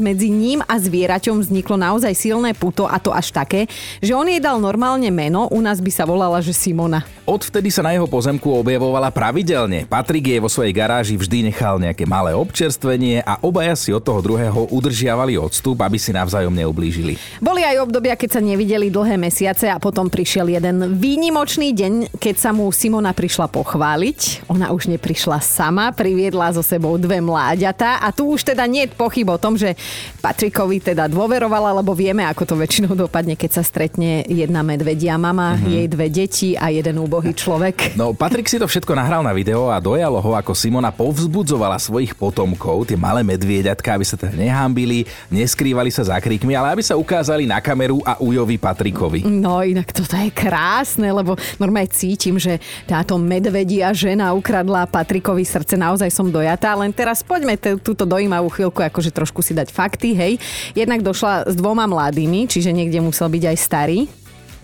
Medzi 0.00 0.28
ním 0.32 0.64
a 0.64 0.80
zvieraťom 0.80 1.40
vzniklo 1.44 1.76
naozaj 1.76 2.12
silné 2.16 2.56
puto 2.56 2.88
a 2.88 2.96
to 2.96 3.12
až 3.12 3.32
také, 3.34 3.68
že 4.06 4.14
on 4.14 4.30
jej 4.30 4.38
dal 4.38 4.62
normálne 4.62 5.10
meno, 5.10 5.50
u 5.50 5.58
nás 5.58 5.82
by 5.82 5.90
sa 5.90 6.06
volala, 6.06 6.38
že 6.38 6.54
Simona. 6.54 7.15
Odvtedy 7.26 7.74
sa 7.74 7.82
na 7.82 7.90
jeho 7.90 8.06
pozemku 8.06 8.46
objavovala 8.54 9.10
pravidelne. 9.10 9.82
Patrik 9.90 10.30
jej 10.30 10.38
vo 10.38 10.46
svojej 10.46 10.70
garáži 10.70 11.18
vždy 11.18 11.50
nechal 11.50 11.82
nejaké 11.82 12.06
malé 12.06 12.30
občerstvenie 12.38 13.26
a 13.26 13.42
obaja 13.42 13.74
si 13.74 13.90
od 13.90 13.98
toho 13.98 14.22
druhého 14.22 14.70
udržiavali 14.70 15.34
odstup, 15.34 15.82
aby 15.82 15.98
si 15.98 16.14
navzájom 16.14 16.54
neublížili. 16.54 17.18
Boli 17.42 17.66
aj 17.66 17.82
obdobia, 17.82 18.14
keď 18.14 18.38
sa 18.38 18.40
nevideli 18.42 18.94
dlhé 18.94 19.18
mesiace 19.18 19.66
a 19.66 19.82
potom 19.82 20.06
prišiel 20.06 20.54
jeden 20.54 20.98
výnimočný 21.02 21.74
deň, 21.74 22.14
keď 22.14 22.34
sa 22.38 22.50
mu 22.54 22.70
Simona 22.70 23.10
prišla 23.10 23.50
pochváliť. 23.50 24.46
Ona 24.46 24.70
už 24.70 24.86
neprišla 24.94 25.42
sama, 25.42 25.90
priviedla 25.90 26.54
so 26.54 26.62
sebou 26.62 26.94
dve 26.94 27.18
mláďatá 27.18 28.06
a 28.06 28.14
tu 28.14 28.30
už 28.30 28.54
teda 28.54 28.62
nie 28.70 28.86
je 28.86 28.94
pochyb 28.94 29.26
o 29.26 29.38
tom, 29.40 29.58
že 29.58 29.74
Patrikovi 30.22 30.78
teda 30.78 31.10
dôverovala, 31.10 31.74
lebo 31.82 31.90
vieme, 31.90 32.22
ako 32.22 32.42
to 32.46 32.54
väčšinou 32.54 32.94
dopadne, 32.94 33.34
keď 33.34 33.50
sa 33.58 33.62
stretne 33.66 34.22
jedna 34.30 34.62
medvedia 34.62 35.18
mama, 35.18 35.58
uh-huh. 35.58 35.74
jej 35.74 35.86
dve 35.90 36.06
deti, 36.06 36.54
a 36.54 36.70
jeden 36.70 37.02
úbohý 37.16 37.32
človek. 37.32 37.96
No, 37.96 38.12
Patrik 38.12 38.44
si 38.44 38.60
to 38.60 38.68
všetko 38.68 38.92
nahral 38.92 39.24
na 39.24 39.32
video 39.32 39.72
a 39.72 39.80
dojalo 39.80 40.20
ho, 40.20 40.36
ako 40.36 40.52
Simona 40.52 40.92
povzbudzovala 40.92 41.80
svojich 41.80 42.12
potomkov, 42.12 42.92
tie 42.92 43.00
malé 43.00 43.24
medvieďatka, 43.24 43.96
aby 43.96 44.04
sa 44.04 44.20
teda 44.20 44.36
nehambili, 44.36 45.08
neskrývali 45.32 45.88
sa 45.88 46.04
za 46.04 46.20
kríkmi, 46.20 46.52
ale 46.52 46.76
aby 46.76 46.84
sa 46.84 46.92
ukázali 46.92 47.48
na 47.48 47.56
kameru 47.64 48.04
a 48.04 48.20
Ujovi 48.20 48.60
Patrikovi. 48.60 49.24
No 49.24 49.64
inak 49.64 49.96
toto 49.96 50.12
je 50.12 50.28
krásne, 50.28 51.08
lebo 51.08 51.40
normálne 51.56 51.88
cítim, 51.88 52.36
že 52.36 52.60
táto 52.84 53.16
medvedia 53.16 53.96
žena 53.96 54.36
ukradla 54.36 54.84
Patrikovi 54.84 55.48
srdce. 55.48 55.80
Naozaj 55.80 56.12
som 56.12 56.28
dojatá, 56.28 56.76
len 56.76 56.92
teraz 56.92 57.24
poďme 57.24 57.56
t- 57.56 57.80
túto 57.80 58.04
dojímavú 58.04 58.52
chvíľku 58.52 58.84
akože 58.84 59.08
trošku 59.08 59.40
si 59.40 59.56
dať 59.56 59.72
fakty, 59.72 60.12
hej. 60.12 60.32
Jednak 60.76 61.00
došla 61.00 61.48
s 61.48 61.56
dvoma 61.56 61.88
mladými, 61.88 62.44
čiže 62.44 62.76
niekde 62.76 63.00
musel 63.00 63.32
byť 63.32 63.44
aj 63.48 63.56
starý, 63.56 64.04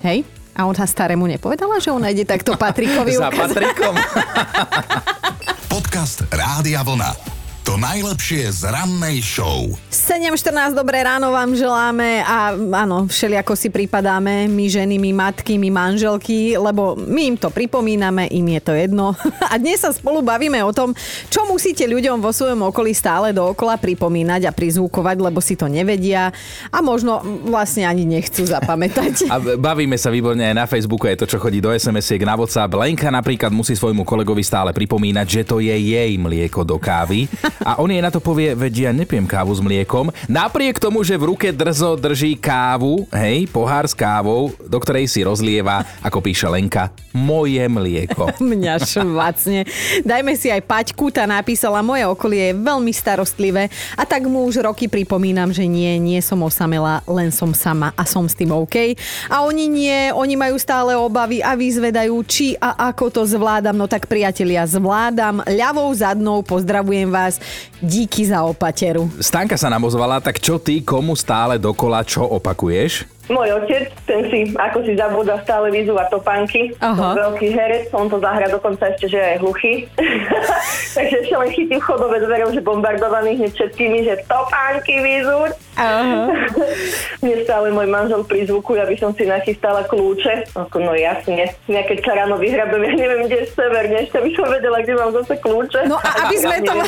hej. 0.05 0.29
A 0.53 0.69
on 0.69 0.77
sa 0.77 0.85
starému 0.85 1.25
nepovedala, 1.25 1.81
že 1.81 1.89
ona 1.89 2.13
ide 2.13 2.29
takto 2.29 2.57
Patrikovi 2.61 3.17
Za. 3.17 3.33
Patrikom. 3.33 3.97
Podcast 5.73 6.29
Rádia 6.29 6.85
Vlna. 6.85 7.42
To 7.73 7.81
najlepšie 7.81 8.53
z 8.53 8.69
rannej 8.69 9.25
show. 9.25 9.65
7.14, 9.89 10.77
dobré 10.77 11.01
ráno 11.09 11.33
vám 11.33 11.57
želáme 11.57 12.21
a 12.21 12.53
áno, 12.53 13.09
všelijako 13.09 13.57
si 13.57 13.73
pripadáme, 13.73 14.45
my 14.45 14.69
ženy, 14.69 15.01
my 15.01 15.17
matky, 15.17 15.57
my 15.57 15.73
manželky, 15.73 16.53
lebo 16.53 17.01
my 17.01 17.33
im 17.33 17.37
to 17.41 17.49
pripomíname, 17.49 18.29
im 18.29 18.45
je 18.45 18.61
to 18.61 18.77
jedno. 18.77 19.17
A 19.53 19.57
dnes 19.57 19.81
sa 19.81 19.89
spolu 19.89 20.21
bavíme 20.21 20.61
o 20.61 20.69
tom, 20.77 20.93
čo 21.33 21.49
musíte 21.49 21.89
ľuďom 21.89 22.21
vo 22.21 22.29
svojom 22.29 22.61
okolí 22.69 22.93
stále 22.93 23.33
dookola 23.33 23.81
pripomínať 23.81 24.49
a 24.49 24.53
prizvukovať, 24.53 25.17
lebo 25.25 25.41
si 25.41 25.57
to 25.57 25.65
nevedia 25.65 26.29
a 26.69 26.79
možno 26.85 27.25
vlastne 27.49 27.89
ani 27.89 28.05
nechcú 28.05 28.45
zapamätať. 28.45 29.25
A 29.33 29.41
bavíme 29.57 29.97
sa 29.97 30.13
výborne 30.13 30.45
aj 30.45 30.57
na 30.61 30.69
Facebooku, 30.69 31.09
je 31.09 31.25
to, 31.25 31.31
čo 31.37 31.41
chodí 31.41 31.65
do 31.65 31.73
SMS-iek 31.73 32.21
na 32.21 32.37
WhatsApp. 32.37 32.77
Lenka 32.77 33.09
napríklad 33.09 33.49
musí 33.49 33.73
svojmu 33.73 34.05
kolegovi 34.05 34.45
stále 34.45 34.77
pripomínať, 34.77 35.25
že 35.25 35.43
to 35.49 35.57
je 35.65 35.73
jej 35.73 36.21
mlieko 36.21 36.69
do 36.69 36.77
kávy. 36.77 37.33
A 37.63 37.79
on 37.79 37.91
jej 37.91 38.03
na 38.03 38.11
to 38.11 38.19
povie, 38.19 38.55
veď 38.55 38.75
ja 38.89 38.91
nepiem 38.91 39.27
kávu 39.27 39.55
s 39.55 39.63
mliekom. 39.63 40.11
Napriek 40.27 40.83
tomu, 40.83 41.07
že 41.07 41.15
v 41.19 41.35
ruke 41.35 41.49
drzo 41.55 41.95
drží 41.95 42.35
kávu, 42.39 43.07
hej, 43.15 43.47
pohár 43.51 43.87
s 43.87 43.95
kávou, 43.95 44.51
do 44.67 44.79
ktorej 44.83 45.07
si 45.07 45.23
rozlieva, 45.23 45.87
ako 46.03 46.19
píše 46.19 46.51
Lenka, 46.51 46.91
moje 47.15 47.63
mlieko. 47.69 48.35
Mňa 48.53 48.75
švacne. 48.83 49.69
Dajme 50.03 50.35
si 50.35 50.51
aj 50.51 50.65
Paťku, 50.65 51.15
tá 51.15 51.29
napísala, 51.29 51.85
moje 51.85 52.03
okolie 52.09 52.51
je 52.51 52.59
veľmi 52.59 52.93
starostlivé 52.93 53.71
a 53.95 54.03
tak 54.03 54.27
mu 54.27 54.43
už 54.49 54.65
roky 54.65 54.91
pripomínam, 54.91 55.55
že 55.55 55.69
nie, 55.69 55.97
nie 56.03 56.19
som 56.25 56.41
osamela, 56.43 57.05
len 57.07 57.31
som 57.31 57.55
sama 57.55 57.95
a 57.95 58.03
som 58.09 58.27
s 58.27 58.35
tým 58.35 58.51
OK. 58.51 58.99
A 59.31 59.47
oni 59.47 59.71
nie, 59.71 60.11
oni 60.11 60.35
majú 60.35 60.57
stále 60.59 60.97
obavy 60.99 61.45
a 61.45 61.55
vyzvedajú, 61.55 62.17
či 62.27 62.57
a 62.59 62.91
ako 62.91 63.13
to 63.13 63.23
zvládam. 63.29 63.77
No 63.77 63.87
tak 63.87 64.09
priatelia, 64.11 64.67
zvládam. 64.67 65.45
Ľavou 65.47 65.89
zadnou 65.95 66.41
pozdravujem 66.43 67.13
vás. 67.13 67.39
Díky 67.83 68.27
za 68.27 68.47
opateru. 68.47 69.11
Stanka 69.19 69.59
sa 69.59 69.67
nám 69.67 69.87
ozvala, 69.87 70.23
tak 70.23 70.39
čo 70.39 70.63
ty, 70.63 70.83
komu 70.83 71.19
stále 71.19 71.59
dokola 71.59 72.07
čo 72.07 72.23
opakuješ? 72.23 73.07
Môj 73.31 73.55
otec, 73.55 73.87
ten 74.03 74.27
si 74.27 74.51
ako 74.59 74.83
si 74.83 74.99
zabúda 74.99 75.39
stále 75.47 75.71
vyzúva 75.71 76.11
topánky. 76.11 76.75
Aha. 76.83 77.15
Veľký 77.15 77.55
herec, 77.55 77.95
on 77.95 78.11
to 78.11 78.19
zahrá 78.19 78.51
dokonca 78.51 78.91
ešte, 78.91 79.15
že 79.15 79.19
je 79.19 79.39
hluchý. 79.39 79.73
Takže 80.99 81.17
ešte 81.23 81.35
len 81.39 81.51
chytím 81.55 81.79
chodové 81.79 82.19
dvere 82.19 82.51
už 82.51 82.59
bombardovaných 82.67 83.39
hneď 83.47 83.53
všetkými, 83.55 83.99
že 84.03 84.15
topánky 84.27 84.99
vyzúť. 84.99 85.55
Mne 87.25 87.37
stále 87.47 87.71
môj 87.71 87.89
manžel 87.89 88.27
prizvukuje, 88.27 88.83
aby 88.83 88.97
som 88.99 89.15
si 89.15 89.25
nachystala 89.25 89.87
kľúče. 89.87 90.53
Ako, 90.59 90.83
no 90.83 90.93
jasne. 90.93 91.55
Ja 91.71 91.83
keď 91.87 91.99
sa 92.03 92.13
ráno 92.19 92.37
vyhrabem, 92.37 92.83
ja 92.85 92.93
neviem, 92.93 93.31
kde 93.31 93.47
je 93.47 93.47
sever, 93.55 93.87
ešte 93.89 94.19
by 94.19 94.31
som 94.35 94.47
vedela, 94.51 94.79
kde 94.83 94.95
mám 94.99 95.11
zase 95.15 95.35
kľúče. 95.39 95.81
No 95.89 95.97
a 95.97 96.09
aby 96.27 96.37
sme 96.37 96.57
to-. 96.67 96.75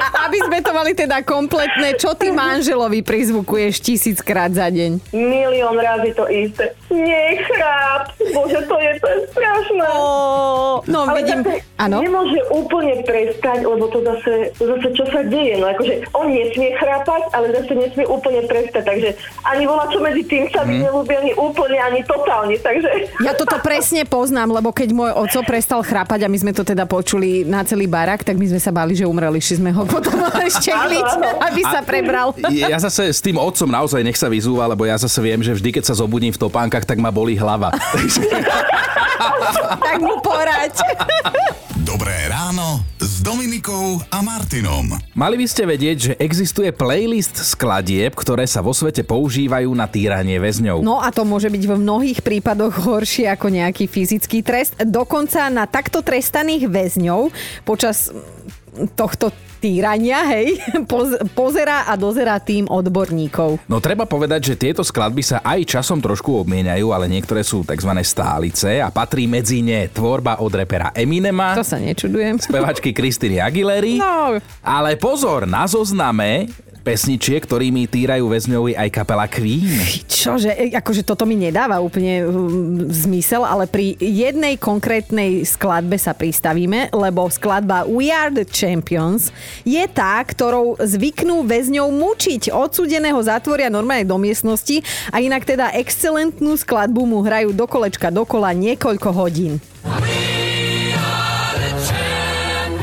A 0.00 0.06
aby 0.28 0.38
sme 0.42 0.58
to 0.60 0.70
mali 0.74 0.92
teda 0.92 1.22
kompletné, 1.24 1.96
čo 1.96 2.12
ty 2.18 2.34
manželovi 2.34 3.00
prizvukuješ 3.00 3.80
tisíckrát 3.80 4.52
za 4.52 4.68
deň? 4.68 5.12
Milión 5.20 5.76
razy 5.76 6.10
to 6.12 6.24
isté. 6.26 6.72
Nechráp. 6.88 8.08
Bože, 8.30 8.60
to 8.64 8.76
je, 8.76 8.90
to 8.96 9.06
je 9.06 9.18
strašné. 9.28 9.86
No 10.86 10.98
Ale 11.04 11.18
vidím, 11.18 11.40
áno. 11.76 12.00
nemôže 12.00 12.40
úplne 12.48 13.02
prestať, 13.02 13.62
lebo 13.62 13.84
to 13.88 14.00
zase, 14.00 14.54
zase 14.54 14.88
čo 14.94 15.04
sa 15.06 15.20
deje. 15.22 15.58
No 15.58 15.68
akože 15.68 16.08
on 16.12 16.30
nesmie 16.30 16.72
chrápať, 16.74 17.22
ale 17.32 17.52
zase 17.52 17.72
nesmie 17.74 18.06
úplne 18.06 18.46
prestať. 18.46 18.82
Takže 18.86 19.08
ani 19.44 19.64
volá, 19.66 19.90
čo 19.90 19.98
medzi 19.98 20.22
tým 20.24 20.46
sa 20.48 20.62
mi 20.62 20.78
nelúbi, 20.78 21.12
ani 21.12 21.32
úplne, 21.34 21.76
ani 21.76 22.00
totálne. 22.06 22.56
Takže 22.56 22.88
Ja 23.20 23.34
toto 23.34 23.58
presne 23.58 24.06
poznám, 24.06 24.54
lebo 24.54 24.70
keď 24.70 24.88
môj 24.90 25.10
oco 25.12 25.40
prestal 25.42 25.82
chrápať 25.82 26.24
a 26.24 26.30
my 26.30 26.38
sme 26.38 26.52
to 26.54 26.62
teda 26.62 26.86
počuli 26.86 27.42
na 27.42 27.66
celý 27.66 27.90
barak, 27.90 28.22
tak 28.22 28.38
my 28.38 28.46
sme 28.46 28.60
sa 28.60 28.70
báli, 28.70 28.94
že 28.94 29.04
umreli, 29.04 29.42
šli 29.42 29.58
sme 29.58 29.70
ho 29.74 29.82
potom 29.82 30.14
áno. 30.30 31.28
aby 31.42 31.60
sa 31.66 31.82
prebral. 31.82 32.30
Ja 32.46 32.78
zase 32.78 33.10
s 33.10 33.18
tým 33.18 33.34
otcom 33.34 33.66
naozaj 33.66 34.00
nech 34.00 34.14
sa 34.14 34.30
vyzúva, 34.30 34.70
lebo 34.70 34.86
ja 34.86 34.94
zase 34.94 35.09
viem, 35.18 35.42
že 35.42 35.58
vždy, 35.58 35.74
keď 35.74 35.90
sa 35.90 35.98
zobudím 35.98 36.30
v 36.30 36.38
topánkach, 36.38 36.86
tak 36.86 37.02
ma 37.02 37.10
bolí 37.10 37.34
hlava. 37.34 37.74
tak 39.82 39.98
mu 39.98 40.14
porať. 40.22 40.78
Dobré 41.82 42.30
ráno 42.30 42.86
s 43.02 43.18
Dominikou 43.18 43.98
a 44.14 44.22
Martinom. 44.22 44.94
Mali 45.12 45.36
by 45.42 45.46
ste 45.50 45.66
vedieť, 45.66 45.96
že 45.98 46.12
existuje 46.22 46.70
playlist 46.70 47.34
skladieb, 47.34 48.14
ktoré 48.14 48.46
sa 48.46 48.62
vo 48.62 48.70
svete 48.70 49.02
používajú 49.02 49.74
na 49.74 49.90
týranie 49.90 50.38
väzňov. 50.38 50.86
No 50.86 51.02
a 51.02 51.10
to 51.10 51.26
môže 51.26 51.50
byť 51.50 51.62
v 51.66 51.74
mnohých 51.74 52.22
prípadoch 52.22 52.78
horšie 52.78 53.26
ako 53.26 53.50
nejaký 53.50 53.90
fyzický 53.90 54.46
trest. 54.46 54.78
Dokonca 54.78 55.50
na 55.50 55.66
takto 55.66 55.98
trestaných 56.00 56.70
väzňov 56.70 57.34
počas 57.66 58.14
tohto 58.88 59.28
týrania, 59.56 60.24
hej, 60.26 60.56
poz- 60.90 61.20
pozerá 61.30 61.84
a 61.84 61.94
dozerá 61.94 62.38
tým 62.38 62.64
odborníkov. 62.64 63.60
No 63.66 63.76
treba 63.76 64.04
povedať, 64.04 64.40
že 64.46 64.58
tieto 64.58 64.80
skladby 64.80 65.20
sa 65.20 65.38
aj 65.40 65.68
časom 65.68 65.98
trošku 65.98 66.40
obmieniajú, 66.40 66.88
ale 66.88 67.06
niektoré 67.06 67.40
sú 67.40 67.60
tzv. 67.60 67.92
stálice 68.00 68.80
a 68.80 68.88
patrí 68.88 69.24
medzi 69.24 69.60
ne 69.60 69.84
tvorba 69.86 70.40
od 70.40 70.48
repera 70.50 70.88
Eminema, 70.90 71.52
To 71.52 71.62
sa 71.62 71.76
nečudujem. 71.76 72.40
spevačky 72.40 72.92
Kristiny 72.96 73.36
Aguilery, 73.36 73.96
No, 73.96 74.40
ale 74.60 74.96
pozor, 74.96 75.44
na 75.44 75.64
zozname 75.64 76.48
pesničiek, 76.80 77.44
ktorými 77.44 77.84
týrajú 77.86 78.26
väzňovi 78.26 78.72
aj 78.76 78.88
kapela 78.88 79.28
Queen. 79.28 79.68
Čože, 80.08 80.52
e, 80.56 80.72
akože 80.72 81.04
toto 81.04 81.28
mi 81.28 81.36
nedáva 81.36 81.78
úplne 81.78 82.24
um, 82.24 82.88
zmysel, 82.88 83.44
ale 83.44 83.68
pri 83.68 83.94
jednej 84.00 84.56
konkrétnej 84.56 85.44
skladbe 85.44 86.00
sa 86.00 86.16
pristavíme, 86.16 86.90
lebo 86.90 87.28
skladba 87.28 87.84
We 87.84 88.08
Are 88.08 88.32
the 88.32 88.48
Champions 88.48 89.28
je 89.62 89.84
tá, 89.92 90.18
ktorou 90.24 90.80
zvyknú 90.80 91.44
väzňov 91.44 91.88
mučiť. 91.92 92.52
Odsudeného 92.52 93.20
zatvoria 93.20 93.68
normálne 93.68 94.08
do 94.08 94.16
miestnosti 94.16 94.80
a 95.12 95.20
inak 95.20 95.44
teda 95.44 95.76
excelentnú 95.76 96.56
skladbu 96.56 97.04
mu 97.04 97.20
hrajú 97.20 97.52
do 97.52 97.68
kolečka 97.68 98.08
dokola 98.08 98.56
niekoľko 98.56 99.08
hodín. 99.12 99.60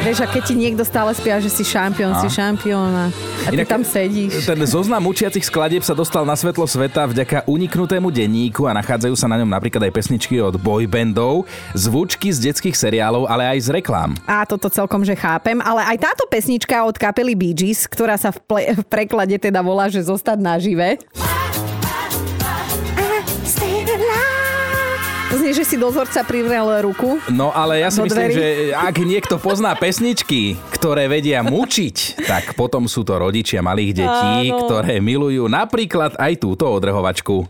Vieš, 0.07 0.23
a 0.23 0.27
keď 0.31 0.43
ti 0.47 0.55
niekto 0.55 0.87
stále 0.87 1.11
spieva, 1.11 1.35
že 1.43 1.51
si 1.51 1.67
šampión, 1.67 2.15
si 2.23 2.31
šampión 2.31 2.95
a, 2.95 3.11
a 3.43 3.49
ty 3.51 3.59
Inak- 3.59 3.67
tam 3.67 3.83
sedíš. 3.83 4.47
Ten 4.47 4.55
zoznam 4.63 5.03
učiacich 5.03 5.43
skladieb 5.43 5.83
sa 5.83 5.91
dostal 5.91 6.23
na 6.23 6.31
svetlo 6.31 6.63
sveta 6.63 7.03
vďaka 7.11 7.43
uniknutému 7.43 8.07
denníku 8.07 8.63
a 8.63 8.71
nachádzajú 8.71 9.19
sa 9.19 9.27
na 9.27 9.35
ňom 9.43 9.51
napríklad 9.51 9.83
aj 9.83 9.91
pesničky 9.91 10.39
od 10.39 10.55
boybandov, 10.55 11.43
zvučky 11.75 12.31
z 12.31 12.39
detských 12.39 12.79
seriálov, 12.79 13.27
ale 13.27 13.51
aj 13.51 13.67
z 13.67 13.83
reklám. 13.83 14.15
A 14.23 14.47
toto 14.47 14.71
celkom, 14.71 15.03
že 15.03 15.11
chápem, 15.11 15.59
ale 15.59 15.83
aj 15.83 15.99
táto 15.99 16.23
pesnička 16.31 16.87
od 16.87 16.95
kapely 16.95 17.35
Bee 17.35 17.51
Gees, 17.51 17.83
ktorá 17.83 18.15
sa 18.15 18.31
v, 18.31 18.39
ple- 18.47 18.79
v 18.79 18.83
preklade 18.87 19.35
teda 19.35 19.59
volá, 19.59 19.91
že 19.91 19.99
zostať 19.99 20.39
nažive. 20.39 21.03
Znie, 25.47 25.63
že 25.63 25.79
si 25.79 25.79
dozorca 25.79 26.27
privrel 26.27 26.67
ruku. 26.83 27.23
No 27.31 27.55
ale 27.55 27.79
ja 27.79 27.87
si 27.87 28.03
myslím, 28.03 28.19
dverí. 28.19 28.35
že 28.35 28.47
ak 28.75 28.99
niekto 28.99 29.39
pozná 29.39 29.79
pesničky, 29.79 30.59
ktoré 30.75 31.07
vedia 31.07 31.39
mučiť, 31.39 32.19
tak 32.27 32.51
potom 32.51 32.83
sú 32.83 33.07
to 33.07 33.15
rodičia 33.15 33.63
malých 33.63 34.03
detí, 34.03 34.51
Áno. 34.51 34.67
ktoré 34.67 34.99
milujú 34.99 35.47
napríklad 35.47 36.19
aj 36.19 36.43
túto 36.43 36.67
odrhovačku. 36.67 37.47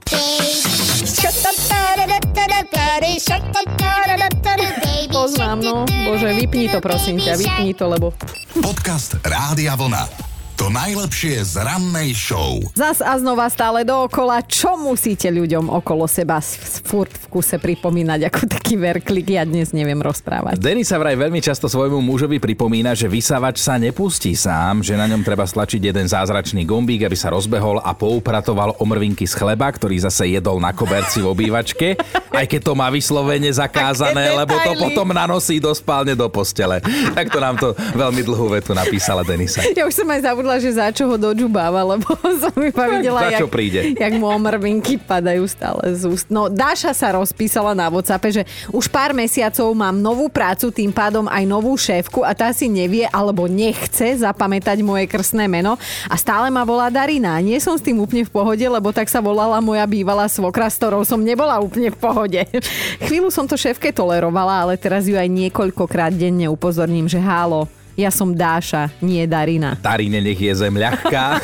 Poznám, 5.09 5.57
no. 5.65 5.89
Bože, 5.89 6.29
vypni 6.37 6.69
to 6.69 6.77
prosím 6.77 7.17
ťa, 7.17 7.33
vypni 7.33 7.73
to, 7.73 7.89
lebo... 7.89 8.13
Podcast 8.61 9.17
Rádia 9.25 9.73
Vlna. 9.73 10.36
To 10.57 10.73
najlepšie 10.73 11.37
z 11.45 11.61
rannej 11.61 12.17
show. 12.17 12.57
Zas 12.73 12.97
a 12.97 13.13
znova 13.21 13.45
stále 13.45 13.85
dookola, 13.85 14.41
čo 14.41 14.73
musíte 14.73 15.29
ľuďom 15.29 15.69
okolo 15.69 16.09
seba 16.09 16.41
furt 16.81 17.13
v 17.13 17.25
kuse 17.29 17.61
pripomínať 17.61 18.25
ako 18.25 18.49
taký 18.49 18.73
verklik, 18.73 19.37
ja 19.37 19.45
dnes 19.45 19.69
neviem 19.69 20.01
rozprávať. 20.01 20.57
Denis 20.57 20.89
sa 20.89 20.97
vraj 20.97 21.13
veľmi 21.13 21.45
často 21.45 21.69
svojmu 21.69 22.01
mužovi 22.01 22.41
pripomína, 22.41 22.97
že 22.97 23.05
vysávač 23.05 23.61
sa 23.61 23.77
nepustí 23.77 24.33
sám, 24.33 24.81
že 24.81 24.97
na 24.97 25.05
ňom 25.05 25.21
treba 25.21 25.45
stlačiť 25.45 25.77
jeden 25.93 26.09
zázračný 26.09 26.65
gombík, 26.65 27.05
aby 27.05 27.13
sa 27.13 27.29
rozbehol 27.29 27.77
a 27.85 27.93
poupratoval 27.93 28.81
omrvinky 28.81 29.29
z 29.29 29.37
chleba, 29.37 29.69
ktorý 29.69 30.09
zase 30.09 30.25
jedol 30.33 30.57
na 30.57 30.73
koberci 30.73 31.21
v 31.21 31.37
obývačke, 31.37 32.01
aj 32.33 32.45
keď 32.49 32.61
to 32.65 32.73
má 32.73 32.89
vyslovene 32.89 33.53
zakázané, 33.53 34.33
lebo 34.33 34.57
to 34.65 34.73
potom 34.73 35.13
nanosí 35.13 35.61
do 35.61 35.69
spálne 35.69 36.17
do 36.17 36.25
postele. 36.33 36.81
Tak 37.13 37.29
to 37.29 37.37
nám 37.37 37.61
to 37.61 37.77
veľmi 37.93 38.25
dlhú 38.25 38.57
vetu 38.57 38.73
napísala 38.73 39.21
Denisa. 39.21 39.61
Ja 39.77 39.85
už 39.85 39.93
som 39.93 40.09
aj 40.09 40.33
zabudla, 40.47 40.63
že 40.63 40.71
za 40.71 40.87
čo 40.95 41.03
ho 41.11 41.15
dožubáva, 41.19 41.83
lebo 41.83 42.07
som 42.41 42.55
iba 42.55 42.85
videla, 42.87 43.27
za 43.27 43.43
jak, 43.43 43.51
príde. 43.51 43.79
jak 43.99 44.13
mu 44.15 44.31
omrvinky 44.31 44.95
padajú 44.95 45.43
stále 45.51 45.91
z 45.91 46.07
úst. 46.07 46.31
No, 46.31 46.47
Dáša 46.47 46.95
sa 46.95 47.11
rozpísala 47.11 47.75
na 47.75 47.91
WhatsAppe, 47.91 48.31
že 48.31 48.43
už 48.71 48.87
pár 48.87 49.11
mesiacov 49.11 49.67
mám 49.75 49.99
novú 49.99 50.31
prácu, 50.31 50.71
tým 50.71 50.95
pádom 50.95 51.27
aj 51.27 51.43
novú 51.43 51.75
šéfku 51.75 52.23
a 52.23 52.31
tá 52.31 52.55
si 52.55 52.71
nevie 52.71 53.03
alebo 53.11 53.51
nechce 53.51 54.23
zapamätať 54.23 54.79
moje 54.79 55.11
krstné 55.11 55.51
meno 55.51 55.75
a 56.07 56.15
stále 56.15 56.47
ma 56.47 56.63
volá 56.63 56.87
Darina. 56.87 57.35
Nie 57.43 57.59
som 57.59 57.75
s 57.75 57.83
tým 57.83 57.99
úplne 57.99 58.23
v 58.23 58.31
pohode, 58.31 58.63
lebo 58.63 58.95
tak 58.95 59.11
sa 59.11 59.19
volala 59.19 59.59
moja 59.59 59.83
bývalá 59.83 60.31
svokra, 60.31 60.71
s 60.71 60.79
ktorou 60.79 61.03
som 61.03 61.19
nebola 61.19 61.59
úplne 61.59 61.91
v 61.91 61.99
pohode. 61.99 62.41
Chvíľu 63.07 63.27
som 63.33 63.43
to 63.43 63.59
šéfke 63.59 63.91
tolerovala, 63.91 64.63
ale 64.63 64.73
teraz 64.79 65.09
ju 65.09 65.19
aj 65.19 65.27
niekoľkokrát 65.27 66.15
denne 66.15 66.47
upozorním, 66.47 67.09
že 67.11 67.19
hálo, 67.19 67.67
ja 67.97 68.13
som 68.13 68.29
Dáša, 68.29 68.93
nie 69.01 69.25
Darina. 69.25 69.73
Darine 69.81 70.21
nech 70.21 70.37
je 70.37 70.53
zem 70.53 70.71
ľahká. 70.77 71.25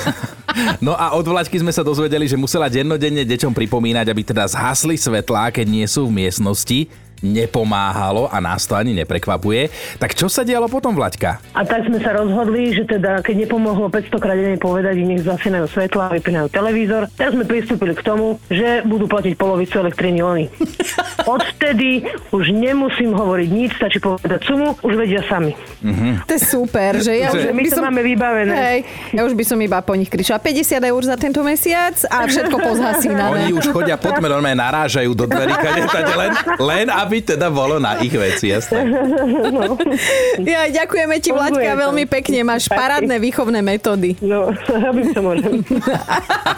No 0.78 0.94
a 0.94 1.18
od 1.18 1.26
Vlaďky 1.26 1.58
sme 1.58 1.74
sa 1.74 1.82
dozvedeli, 1.82 2.30
že 2.30 2.38
musela 2.38 2.70
dennodenne 2.70 3.26
deťom 3.26 3.58
pripomínať, 3.58 4.06
aby 4.06 4.22
teda 4.22 4.46
zhasli 4.46 5.02
svetlá, 5.02 5.50
keď 5.50 5.66
nie 5.66 5.82
sú 5.90 6.06
v 6.06 6.22
miestnosti. 6.22 6.86
Nepomáhalo 7.24 8.28
a 8.28 8.44
nás 8.44 8.68
to 8.68 8.76
ani 8.76 8.92
neprekvapuje. 8.92 9.72
Tak 9.96 10.12
čo 10.12 10.28
sa 10.28 10.44
dialo 10.44 10.68
potom, 10.68 10.92
Vlaďka? 10.92 11.40
A 11.56 11.64
tak 11.64 11.88
sme 11.88 12.04
sa 12.04 12.12
rozhodli, 12.12 12.76
že 12.76 12.84
teda 12.84 13.24
keď 13.24 13.48
nepomohlo 13.48 13.88
500 13.88 14.20
krát 14.20 14.36
denne 14.36 14.60
povedať, 14.60 15.00
nech 15.00 15.24
zasínajú 15.24 15.72
svetla, 15.72 16.12
vypínajú 16.20 16.52
televízor, 16.52 17.08
tak 17.16 17.32
sme 17.32 17.48
pristúpili 17.48 17.96
k 17.96 18.04
tomu, 18.04 18.38
že 18.52 18.84
budú 18.84 19.08
platiť 19.08 19.40
polovicu 19.40 19.80
elektriny 19.80 20.20
oni. 20.20 20.46
Odvtedy 21.34 22.04
už 22.36 22.52
nemusím 22.52 23.16
hovoriť 23.16 23.50
nič, 23.50 23.72
stačí 23.80 24.04
povedať 24.04 24.44
sumu, 24.44 24.76
už 24.84 24.94
vedia 25.00 25.24
sami. 25.32 25.56
To 26.28 26.32
je 26.36 26.42
super, 26.42 27.00
že 27.00 27.20
ja 27.20 27.30
Že 27.34 27.50
už 27.50 27.56
my 27.56 27.62
by 27.64 27.70
to 27.70 27.80
som... 27.80 27.86
máme 27.88 28.02
vybavené. 28.04 28.54
Hej, 28.54 28.80
ja 29.16 29.22
už 29.26 29.34
by 29.34 29.44
som 29.48 29.58
iba 29.60 29.80
po 29.82 29.94
nich 29.96 30.12
kričala 30.12 30.40
50 30.40 30.80
eur 30.80 31.02
za 31.02 31.16
tento 31.16 31.42
mesiac 31.42 31.96
a 32.08 32.28
všetko 32.28 32.56
Oni 32.60 32.66
pozhasínané. 32.68 33.40
už 33.54 33.66
chodia 33.72 33.98
poďme, 33.98 34.28
normálne 34.34 34.60
narážajú 34.60 35.12
do 35.16 35.26
dverí, 35.26 35.54
len, 36.14 36.32
len 36.60 36.88
aby 36.90 37.13
teda 37.22 37.54
bolo 37.54 37.78
na 37.78 38.02
ich 38.02 38.16
veci, 38.16 38.50
jasné. 38.50 38.88
Ja, 40.42 40.66
ďakujeme 40.72 41.20
ti, 41.22 41.30
Vlaďka, 41.30 41.78
veľmi 41.78 42.08
pekne. 42.10 42.42
Máš 42.48 42.72
parádne 42.72 43.20
výchovné 43.22 43.60
metódy. 43.62 44.18
No, 44.24 44.50
robím 44.72 45.14
čo 45.14 45.22
môžem. 45.22 45.62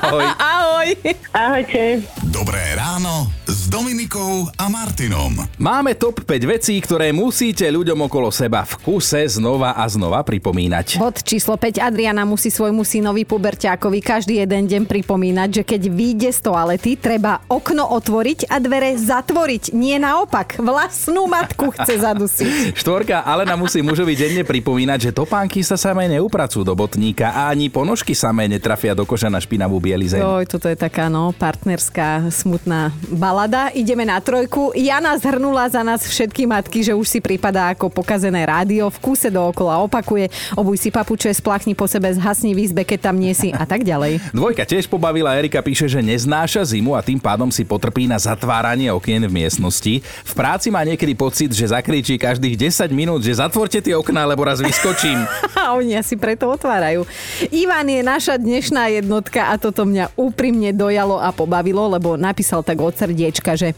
Ahoj. 0.06 0.26
Ahoj. 0.40 0.88
Ahojte. 1.34 2.06
Dobré 2.32 2.62
ráno 2.78 3.28
Dominikou 3.75 4.48
a 4.55 4.72
Martinom. 4.72 5.36
Máme 5.60 6.00
top 6.00 6.24
5 6.24 6.48
vecí, 6.48 6.79
ktoré 6.79 7.12
musíte 7.12 7.67
ľuďom 7.67 8.08
okolo 8.08 8.32
seba 8.32 8.63
v 8.63 8.79
kuse 8.79 9.27
znova 9.27 9.75
a 9.75 9.84
znova 9.91 10.24
pripomínať. 10.24 10.96
Bod 10.96 11.20
číslo 11.20 11.60
5. 11.60 11.84
Adriana 11.84 12.24
musí 12.24 12.48
svojmu 12.48 12.88
synovi 12.88 13.27
puberťákovi 13.27 14.00
každý 14.00 14.39
jeden 14.39 14.72
deň 14.72 14.88
pripomínať, 14.88 15.50
že 15.60 15.63
keď 15.67 15.82
vyjde 15.91 16.29
z 16.32 16.39
toalety, 16.48 16.96
treba 16.96 17.44
okno 17.51 17.84
otvoriť 18.00 18.48
a 18.48 18.63
dvere 18.63 18.96
zatvoriť. 18.96 19.75
Nie 19.75 20.00
naopak. 20.00 20.55
Vlastnú 20.55 21.27
matku 21.27 21.75
chce 21.75 22.00
zadusiť. 22.00 22.51
Štvorka 22.79 23.27
Alena 23.27 23.60
musí 23.60 23.84
mužovi 23.84 24.15
denne 24.15 24.48
pripomínať, 24.48 25.12
že 25.12 25.12
topánky 25.12 25.67
sa 25.67 25.75
samé 25.75 26.08
neupracujú 26.15 26.63
do 26.63 26.79
botníka 26.79 27.36
a 27.36 27.51
ani 27.51 27.67
ponožky 27.67 28.15
samé 28.15 28.48
netrafia 28.48 28.96
do 28.96 29.03
koša 29.03 29.27
na 29.27 29.44
špinavú 29.44 29.84
bielizeň. 29.84 30.24
Oj, 30.24 30.48
toto 30.48 30.72
je 30.72 30.79
taká, 30.79 31.12
no, 31.12 31.36
partnerská 31.36 32.32
smutná 32.32 32.96
balada. 33.12 33.65
Ideme 33.74 34.06
na 34.06 34.22
trojku. 34.22 34.76
Jana 34.76 35.18
zhrnula 35.18 35.70
za 35.70 35.82
nás 35.82 36.06
všetky 36.06 36.46
matky, 36.46 36.86
že 36.86 36.94
už 36.94 37.08
si 37.08 37.20
prípada 37.24 37.72
ako 37.74 37.90
pokazené 37.90 38.46
rádio. 38.46 38.92
V 38.94 38.98
kúse 39.02 39.32
dookola 39.32 39.82
opakuje. 39.82 40.30
Obuj 40.54 40.78
si 40.82 40.90
papuče, 40.90 41.30
spláchni 41.34 41.78
po 41.78 41.86
sebe, 41.86 42.10
zhasni 42.14 42.58
v 42.58 42.66
izbe, 42.66 42.82
keď 42.82 43.10
tam 43.12 43.16
nie 43.22 43.38
si 43.38 43.54
a 43.54 43.64
tak 43.70 43.86
ďalej. 43.86 44.34
Dvojka 44.34 44.66
tiež 44.66 44.90
pobavila, 44.90 45.38
Erika 45.38 45.62
píše, 45.62 45.86
že 45.86 46.02
neznáša 46.02 46.66
zimu 46.66 46.98
a 46.98 47.06
tým 47.06 47.22
pádom 47.22 47.54
si 47.54 47.62
potrpí 47.62 48.10
na 48.10 48.18
zatváranie 48.18 48.90
okien 48.90 49.22
v 49.30 49.46
miestnosti. 49.46 50.02
V 50.02 50.34
práci 50.34 50.74
má 50.74 50.82
niekedy 50.82 51.14
pocit, 51.14 51.54
že 51.54 51.70
zakričí 51.70 52.18
každých 52.18 52.58
10 52.74 52.90
minút, 52.90 53.22
že 53.22 53.38
zatvorte 53.38 53.80
tie 53.82 53.94
okná, 53.94 54.26
lebo 54.26 54.42
raz 54.42 54.58
vyskočím. 54.58 55.22
A 55.66 55.78
oni 55.78 55.98
asi 55.98 56.18
preto 56.18 56.50
otvárajú. 56.50 57.06
Ivan 57.50 57.90
je 57.90 58.02
naša 58.02 58.38
dnešná 58.38 58.90
jednotka 58.94 59.50
a 59.50 59.58
toto 59.58 59.86
mňa 59.86 60.14
úprimne 60.14 60.70
dojalo 60.74 61.18
a 61.18 61.34
pobavilo, 61.34 61.90
lebo 61.90 62.18
napísal 62.18 62.62
tak 62.62 62.78
od 62.82 62.94
srdiečka, 62.94 63.45
že 63.54 63.78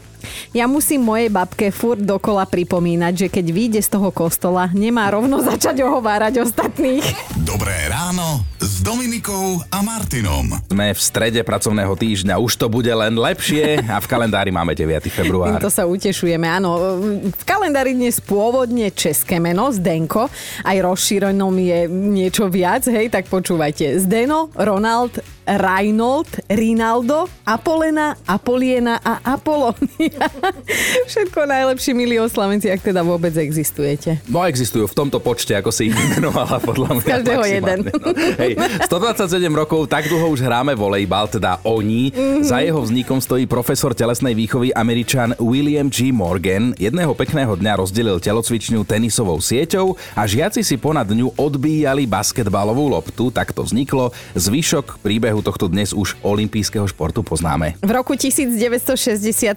ja 0.56 0.64
musím 0.64 1.04
mojej 1.04 1.28
babke 1.28 1.68
furt 1.68 2.00
dokola 2.00 2.48
pripomínať, 2.48 3.12
že 3.12 3.28
keď 3.28 3.46
vyjde 3.52 3.80
z 3.84 3.90
toho 3.92 4.08
kostola, 4.08 4.72
nemá 4.72 5.12
rovno 5.12 5.44
začať 5.44 5.84
ohovárať 5.84 6.40
ostatných. 6.40 7.04
Dobré 7.44 7.76
ráno 7.92 8.40
s 8.56 8.80
Dominikou 8.80 9.60
a 9.68 9.78
Martinom. 9.84 10.56
Sme 10.72 10.96
v 10.96 11.00
strede 11.00 11.40
pracovného 11.44 11.92
týždňa, 11.92 12.40
už 12.40 12.56
to 12.56 12.66
bude 12.72 12.88
len 12.88 13.14
lepšie 13.14 13.84
a 13.84 14.00
v 14.00 14.06
kalendári 14.08 14.48
máme 14.48 14.72
9. 14.72 15.04
február. 15.12 15.60
Týmto 15.60 15.68
sa 15.68 15.84
utešujeme. 15.84 16.48
Áno, 16.48 16.98
v 17.28 17.42
kalendári 17.44 17.92
dnes 17.92 18.22
pôvodne 18.22 18.88
české 18.94 19.36
meno 19.42 19.68
Zdenko, 19.68 20.30
aj 20.64 20.76
rozšírenom 20.78 21.54
je 21.58 21.80
niečo 21.88 22.46
viac, 22.48 22.86
hej, 22.86 23.10
tak 23.10 23.26
počúvajte. 23.26 24.00
Zdeno, 24.00 24.52
Ronald, 24.54 25.18
Reinhold, 25.48 26.28
Rinaldo, 26.52 27.24
Apolena, 27.48 28.20
Apoliena 28.28 29.00
a 29.00 29.24
Apolonia. 29.24 30.28
Všetko 31.10 31.48
najlepšie, 31.48 31.96
milí 31.96 32.20
oslavenci, 32.20 32.68
ak 32.68 32.84
teda 32.84 33.00
vôbec 33.00 33.32
existujete. 33.32 34.20
No 34.28 34.44
existujú 34.44 34.84
v 34.84 34.94
tomto 34.94 35.24
počte, 35.24 35.56
ako 35.56 35.72
si 35.72 35.88
ich 35.88 35.94
vymenovala 35.96 36.60
podľa 36.60 37.00
mňa. 37.00 37.08
každého 37.08 37.40
maximálne, 37.40 37.76
No. 37.88 38.12
Hej, 38.36 38.52
127 38.90 39.48
rokov, 39.54 39.88
tak 39.88 40.10
dlho 40.10 40.28
už 40.28 40.44
hráme 40.44 40.76
volejbal, 40.76 41.30
teda 41.32 41.62
oni. 41.64 42.12
Mm-hmm. 42.12 42.44
Za 42.44 42.60
jeho 42.60 42.80
vznikom 42.82 43.18
stojí 43.22 43.48
profesor 43.48 43.96
telesnej 43.96 44.36
výchovy 44.36 44.76
Američan 44.76 45.32
William 45.40 45.88
G. 45.88 46.12
Morgan. 46.12 46.76
Jedného 46.76 47.16
pekného 47.16 47.56
dňa 47.56 47.80
rozdelil 47.80 48.20
telocvičňu 48.20 48.84
tenisovou 48.84 49.40
sieťou 49.40 49.96
a 50.12 50.28
žiaci 50.28 50.60
si 50.60 50.76
ponad 50.76 51.08
ňu 51.08 51.32
odbíjali 51.38 52.04
basketbalovú 52.04 52.92
loptu. 52.92 53.32
Tak 53.32 53.56
to 53.56 53.64
vzniklo. 53.64 54.12
Zvyšok 54.36 55.00
príbehu 55.00 55.37
tohto 55.44 55.70
dnes 55.70 55.94
už 55.94 56.18
olympijského 56.24 56.84
športu 56.88 57.22
poznáme. 57.22 57.78
V 57.80 57.90
roku 57.92 58.18
1960 58.18 58.94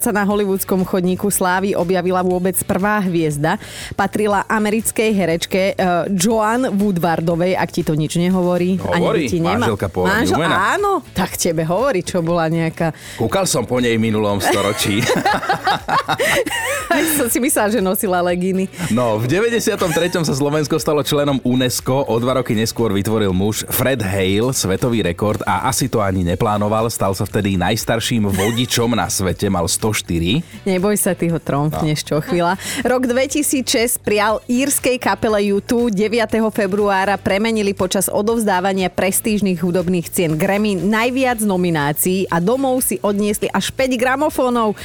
sa 0.02 0.12
na 0.13 0.24
hollywoodskom 0.28 0.86
chodníku 0.86 1.34
slávy 1.34 1.74
objavila 1.74 2.22
vôbec 2.22 2.58
prvá 2.67 3.02
hviezda. 3.02 3.58
Patrila 3.98 4.46
americkej 4.46 5.10
herečke 5.12 5.62
uh, 5.76 6.06
Joan 6.12 6.76
Woodwardovej, 6.78 7.58
ak 7.58 7.70
ti 7.72 7.82
to 7.82 7.98
nič 7.98 8.20
nehovorí. 8.20 8.78
Hovorí, 8.78 9.32
ti 9.32 9.39
nemá. 9.39 9.65
manželka 9.65 9.88
pôvodne 9.88 10.28
umena. 10.30 10.76
Áno, 10.76 11.02
tak 11.15 11.39
tebe 11.39 11.63
hovorí, 11.65 12.06
čo 12.06 12.20
bola 12.22 12.52
nejaká... 12.52 12.94
Kúkal 13.17 13.48
som 13.48 13.63
po 13.63 13.80
nej 13.80 13.96
minulom 13.96 14.44
storočí. 14.44 15.02
Aj 16.91 17.04
som 17.15 17.32
si 17.32 17.39
myslela, 17.39 17.72
že 17.72 17.80
nosila 17.80 18.20
legíny. 18.20 18.67
No, 18.91 19.15
v 19.15 19.32
93. 19.32 19.80
sa 20.28 20.36
Slovensko 20.36 20.76
stalo 20.76 21.00
členom 21.08 21.39
UNESCO, 21.48 22.04
o 22.04 22.15
dva 22.20 22.44
roky 22.44 22.52
neskôr 22.52 22.91
vytvoril 22.91 23.32
muž 23.32 23.63
Fred 23.72 24.04
Hale 24.04 24.52
svetový 24.52 25.00
rekord 25.00 25.39
a 25.48 25.70
asi 25.71 25.88
to 25.88 26.03
ani 26.03 26.27
neplánoval, 26.27 26.91
stal 26.91 27.15
sa 27.15 27.23
vtedy 27.23 27.55
najstarším 27.55 28.27
vodičom 28.27 28.91
na 28.91 29.07
svete, 29.07 29.47
mal 29.47 29.71
104. 29.71 30.67
Neboj 30.67 30.99
sa, 30.99 31.15
ty 31.15 31.31
ho 31.31 31.39
tromfneš 31.39 32.03
čo 32.03 32.19
chvíľa. 32.19 32.60
Rok 32.84 33.07
2006 33.07 34.03
prijal 34.03 34.43
írskej 34.51 34.99
kapele 34.99 35.47
U2 35.55 35.95
9. 35.95 36.43
februára 36.51 37.15
premenili 37.15 37.71
počas 37.71 38.12
odovzdávania 38.12 38.91
prestížnych 38.91 39.63
hudobných 39.63 40.12
cien 40.12 40.36
Grammy 40.36 40.75
najviac 40.75 41.39
nominácií 41.39 42.27
a 42.27 42.43
domov 42.43 42.84
si 42.84 42.99
odniesli 42.99 43.47
až 43.47 43.71
5 43.71 43.95
gramofónov. 43.95 44.75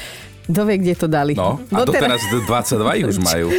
Kto 0.46 0.62
vie, 0.62 0.76
kde 0.78 0.94
to 0.94 1.06
dali? 1.10 1.34
No, 1.34 1.58
a 1.74 1.82
doteraz 1.82 2.22
22 2.30 2.98
ich 3.02 3.06
už 3.06 3.18
majú. 3.18 3.46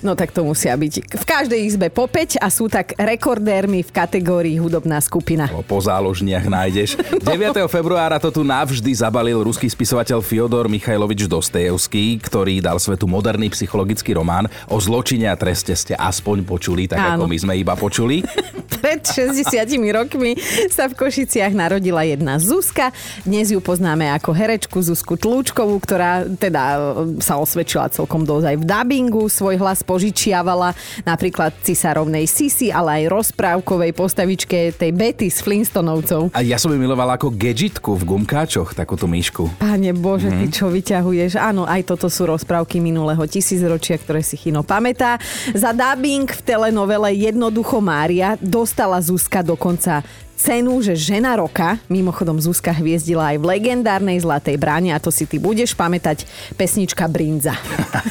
No 0.00 0.16
tak 0.16 0.32
to 0.32 0.40
musia 0.40 0.72
byť. 0.72 1.20
V 1.20 1.24
každej 1.28 1.60
izbe 1.68 1.92
po 1.92 2.08
5 2.08 2.40
a 2.40 2.48
sú 2.48 2.66
tak 2.66 2.96
rekordérmi 2.96 3.84
v 3.84 3.90
kategórii 3.92 4.56
hudobná 4.56 4.96
skupina. 5.04 5.52
O, 5.52 5.60
po 5.60 5.78
záložniach 5.84 6.48
nájdeš. 6.48 6.96
9. 7.20 7.60
februára 7.68 8.16
to 8.16 8.32
tu 8.32 8.40
navždy 8.40 8.88
zabalil 8.96 9.44
ruský 9.44 9.68
spisovateľ 9.68 10.24
Fyodor 10.24 10.66
Michajlovič 10.72 11.28
Dostojevský, 11.28 12.18
ktorý 12.24 12.64
dal 12.64 12.80
svetu 12.80 13.04
moderný 13.04 13.52
psychologický 13.52 14.16
román 14.16 14.48
o 14.64 14.80
zločine 14.80 15.28
a 15.28 15.36
treste 15.36 15.76
ste 15.76 15.92
aspoň 15.92 16.40
počuli, 16.48 16.88
tak 16.88 16.98
Áno. 16.98 17.22
ako 17.22 17.24
my 17.28 17.36
sme 17.36 17.54
iba 17.60 17.76
počuli. 17.76 18.24
Pred 18.82 19.06
60 19.06 19.52
rokmi 19.92 20.34
sa 20.72 20.88
v 20.90 20.96
Košiciach 20.98 21.52
narodila 21.54 22.02
jedna 22.02 22.40
Zuzka. 22.40 22.90
Dnes 23.22 23.52
ju 23.52 23.60
poznáme 23.62 24.10
ako 24.10 24.34
herečku 24.34 24.82
Zuzku 24.82 25.14
Tlúčkovú, 25.14 25.78
ktorá 25.78 26.11
teda 26.36 26.62
e, 26.62 26.78
sa 27.24 27.40
osvedčila 27.40 27.88
celkom 27.88 28.22
dosť 28.26 28.46
aj 28.52 28.56
v 28.60 28.64
dubbingu. 28.64 29.22
Svoj 29.26 29.56
hlas 29.58 29.80
požičiavala 29.86 30.76
napríklad 31.08 31.56
cisárovnej 31.64 32.28
Sisi, 32.28 32.68
ale 32.68 33.04
aj 33.04 33.12
rozprávkovej 33.12 33.92
postavičke 33.96 34.76
tej 34.76 34.90
Betty 34.92 35.28
z 35.32 35.38
Flintstonovcov. 35.40 36.34
A 36.36 36.40
ja 36.44 36.60
som 36.60 36.72
ju 36.72 36.78
milovala 36.78 37.16
ako 37.16 37.32
gadgetku 37.32 37.96
v 37.98 38.02
gumkáčoch, 38.04 38.76
takúto 38.76 39.08
myšku. 39.08 39.62
Pane 39.62 39.92
Bože, 39.96 40.28
mm. 40.28 40.38
ty 40.38 40.46
mhm. 40.48 40.54
čo 40.54 40.66
vyťahuješ? 40.68 41.40
Áno, 41.40 41.64
aj 41.64 41.88
toto 41.88 42.12
sú 42.12 42.28
rozprávky 42.28 42.78
minulého 42.82 43.22
tisícročia, 43.24 43.96
ktoré 43.96 44.20
si 44.20 44.36
Chino 44.36 44.66
pamätá. 44.66 45.16
Za 45.52 45.72
dubbing 45.72 46.28
v 46.28 46.40
telenovele 46.42 47.14
Jednoducho 47.16 47.78
Mária 47.78 48.34
dostala 48.40 48.98
Zuzka 48.98 49.44
dokonca 49.44 50.04
cenu, 50.42 50.82
že 50.82 50.98
žena 50.98 51.38
roka, 51.38 51.78
mimochodom 51.86 52.42
Zuzka 52.42 52.74
hviezdila 52.74 53.30
aj 53.30 53.36
v 53.38 53.48
legendárnej 53.54 54.18
Zlatej 54.18 54.58
bráne 54.58 54.90
a 54.90 54.98
to 54.98 55.14
si 55.14 55.30
ty 55.30 55.38
budeš 55.38 55.78
pamätať 55.78 56.26
pesnička 56.58 57.06
Brinza. 57.06 57.54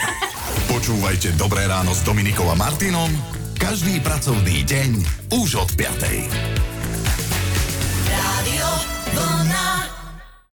Počúvajte 0.72 1.36
Dobré 1.36 1.67
ráno 1.67 1.91
s 1.91 2.00
Dominikom 2.08 2.48
a 2.48 2.56
Martinom 2.56 3.12
každý 3.62 4.02
pracovný 4.02 4.65
deň 4.65 4.89
už 5.38 5.62
od 5.62 5.70
5. 5.78 6.70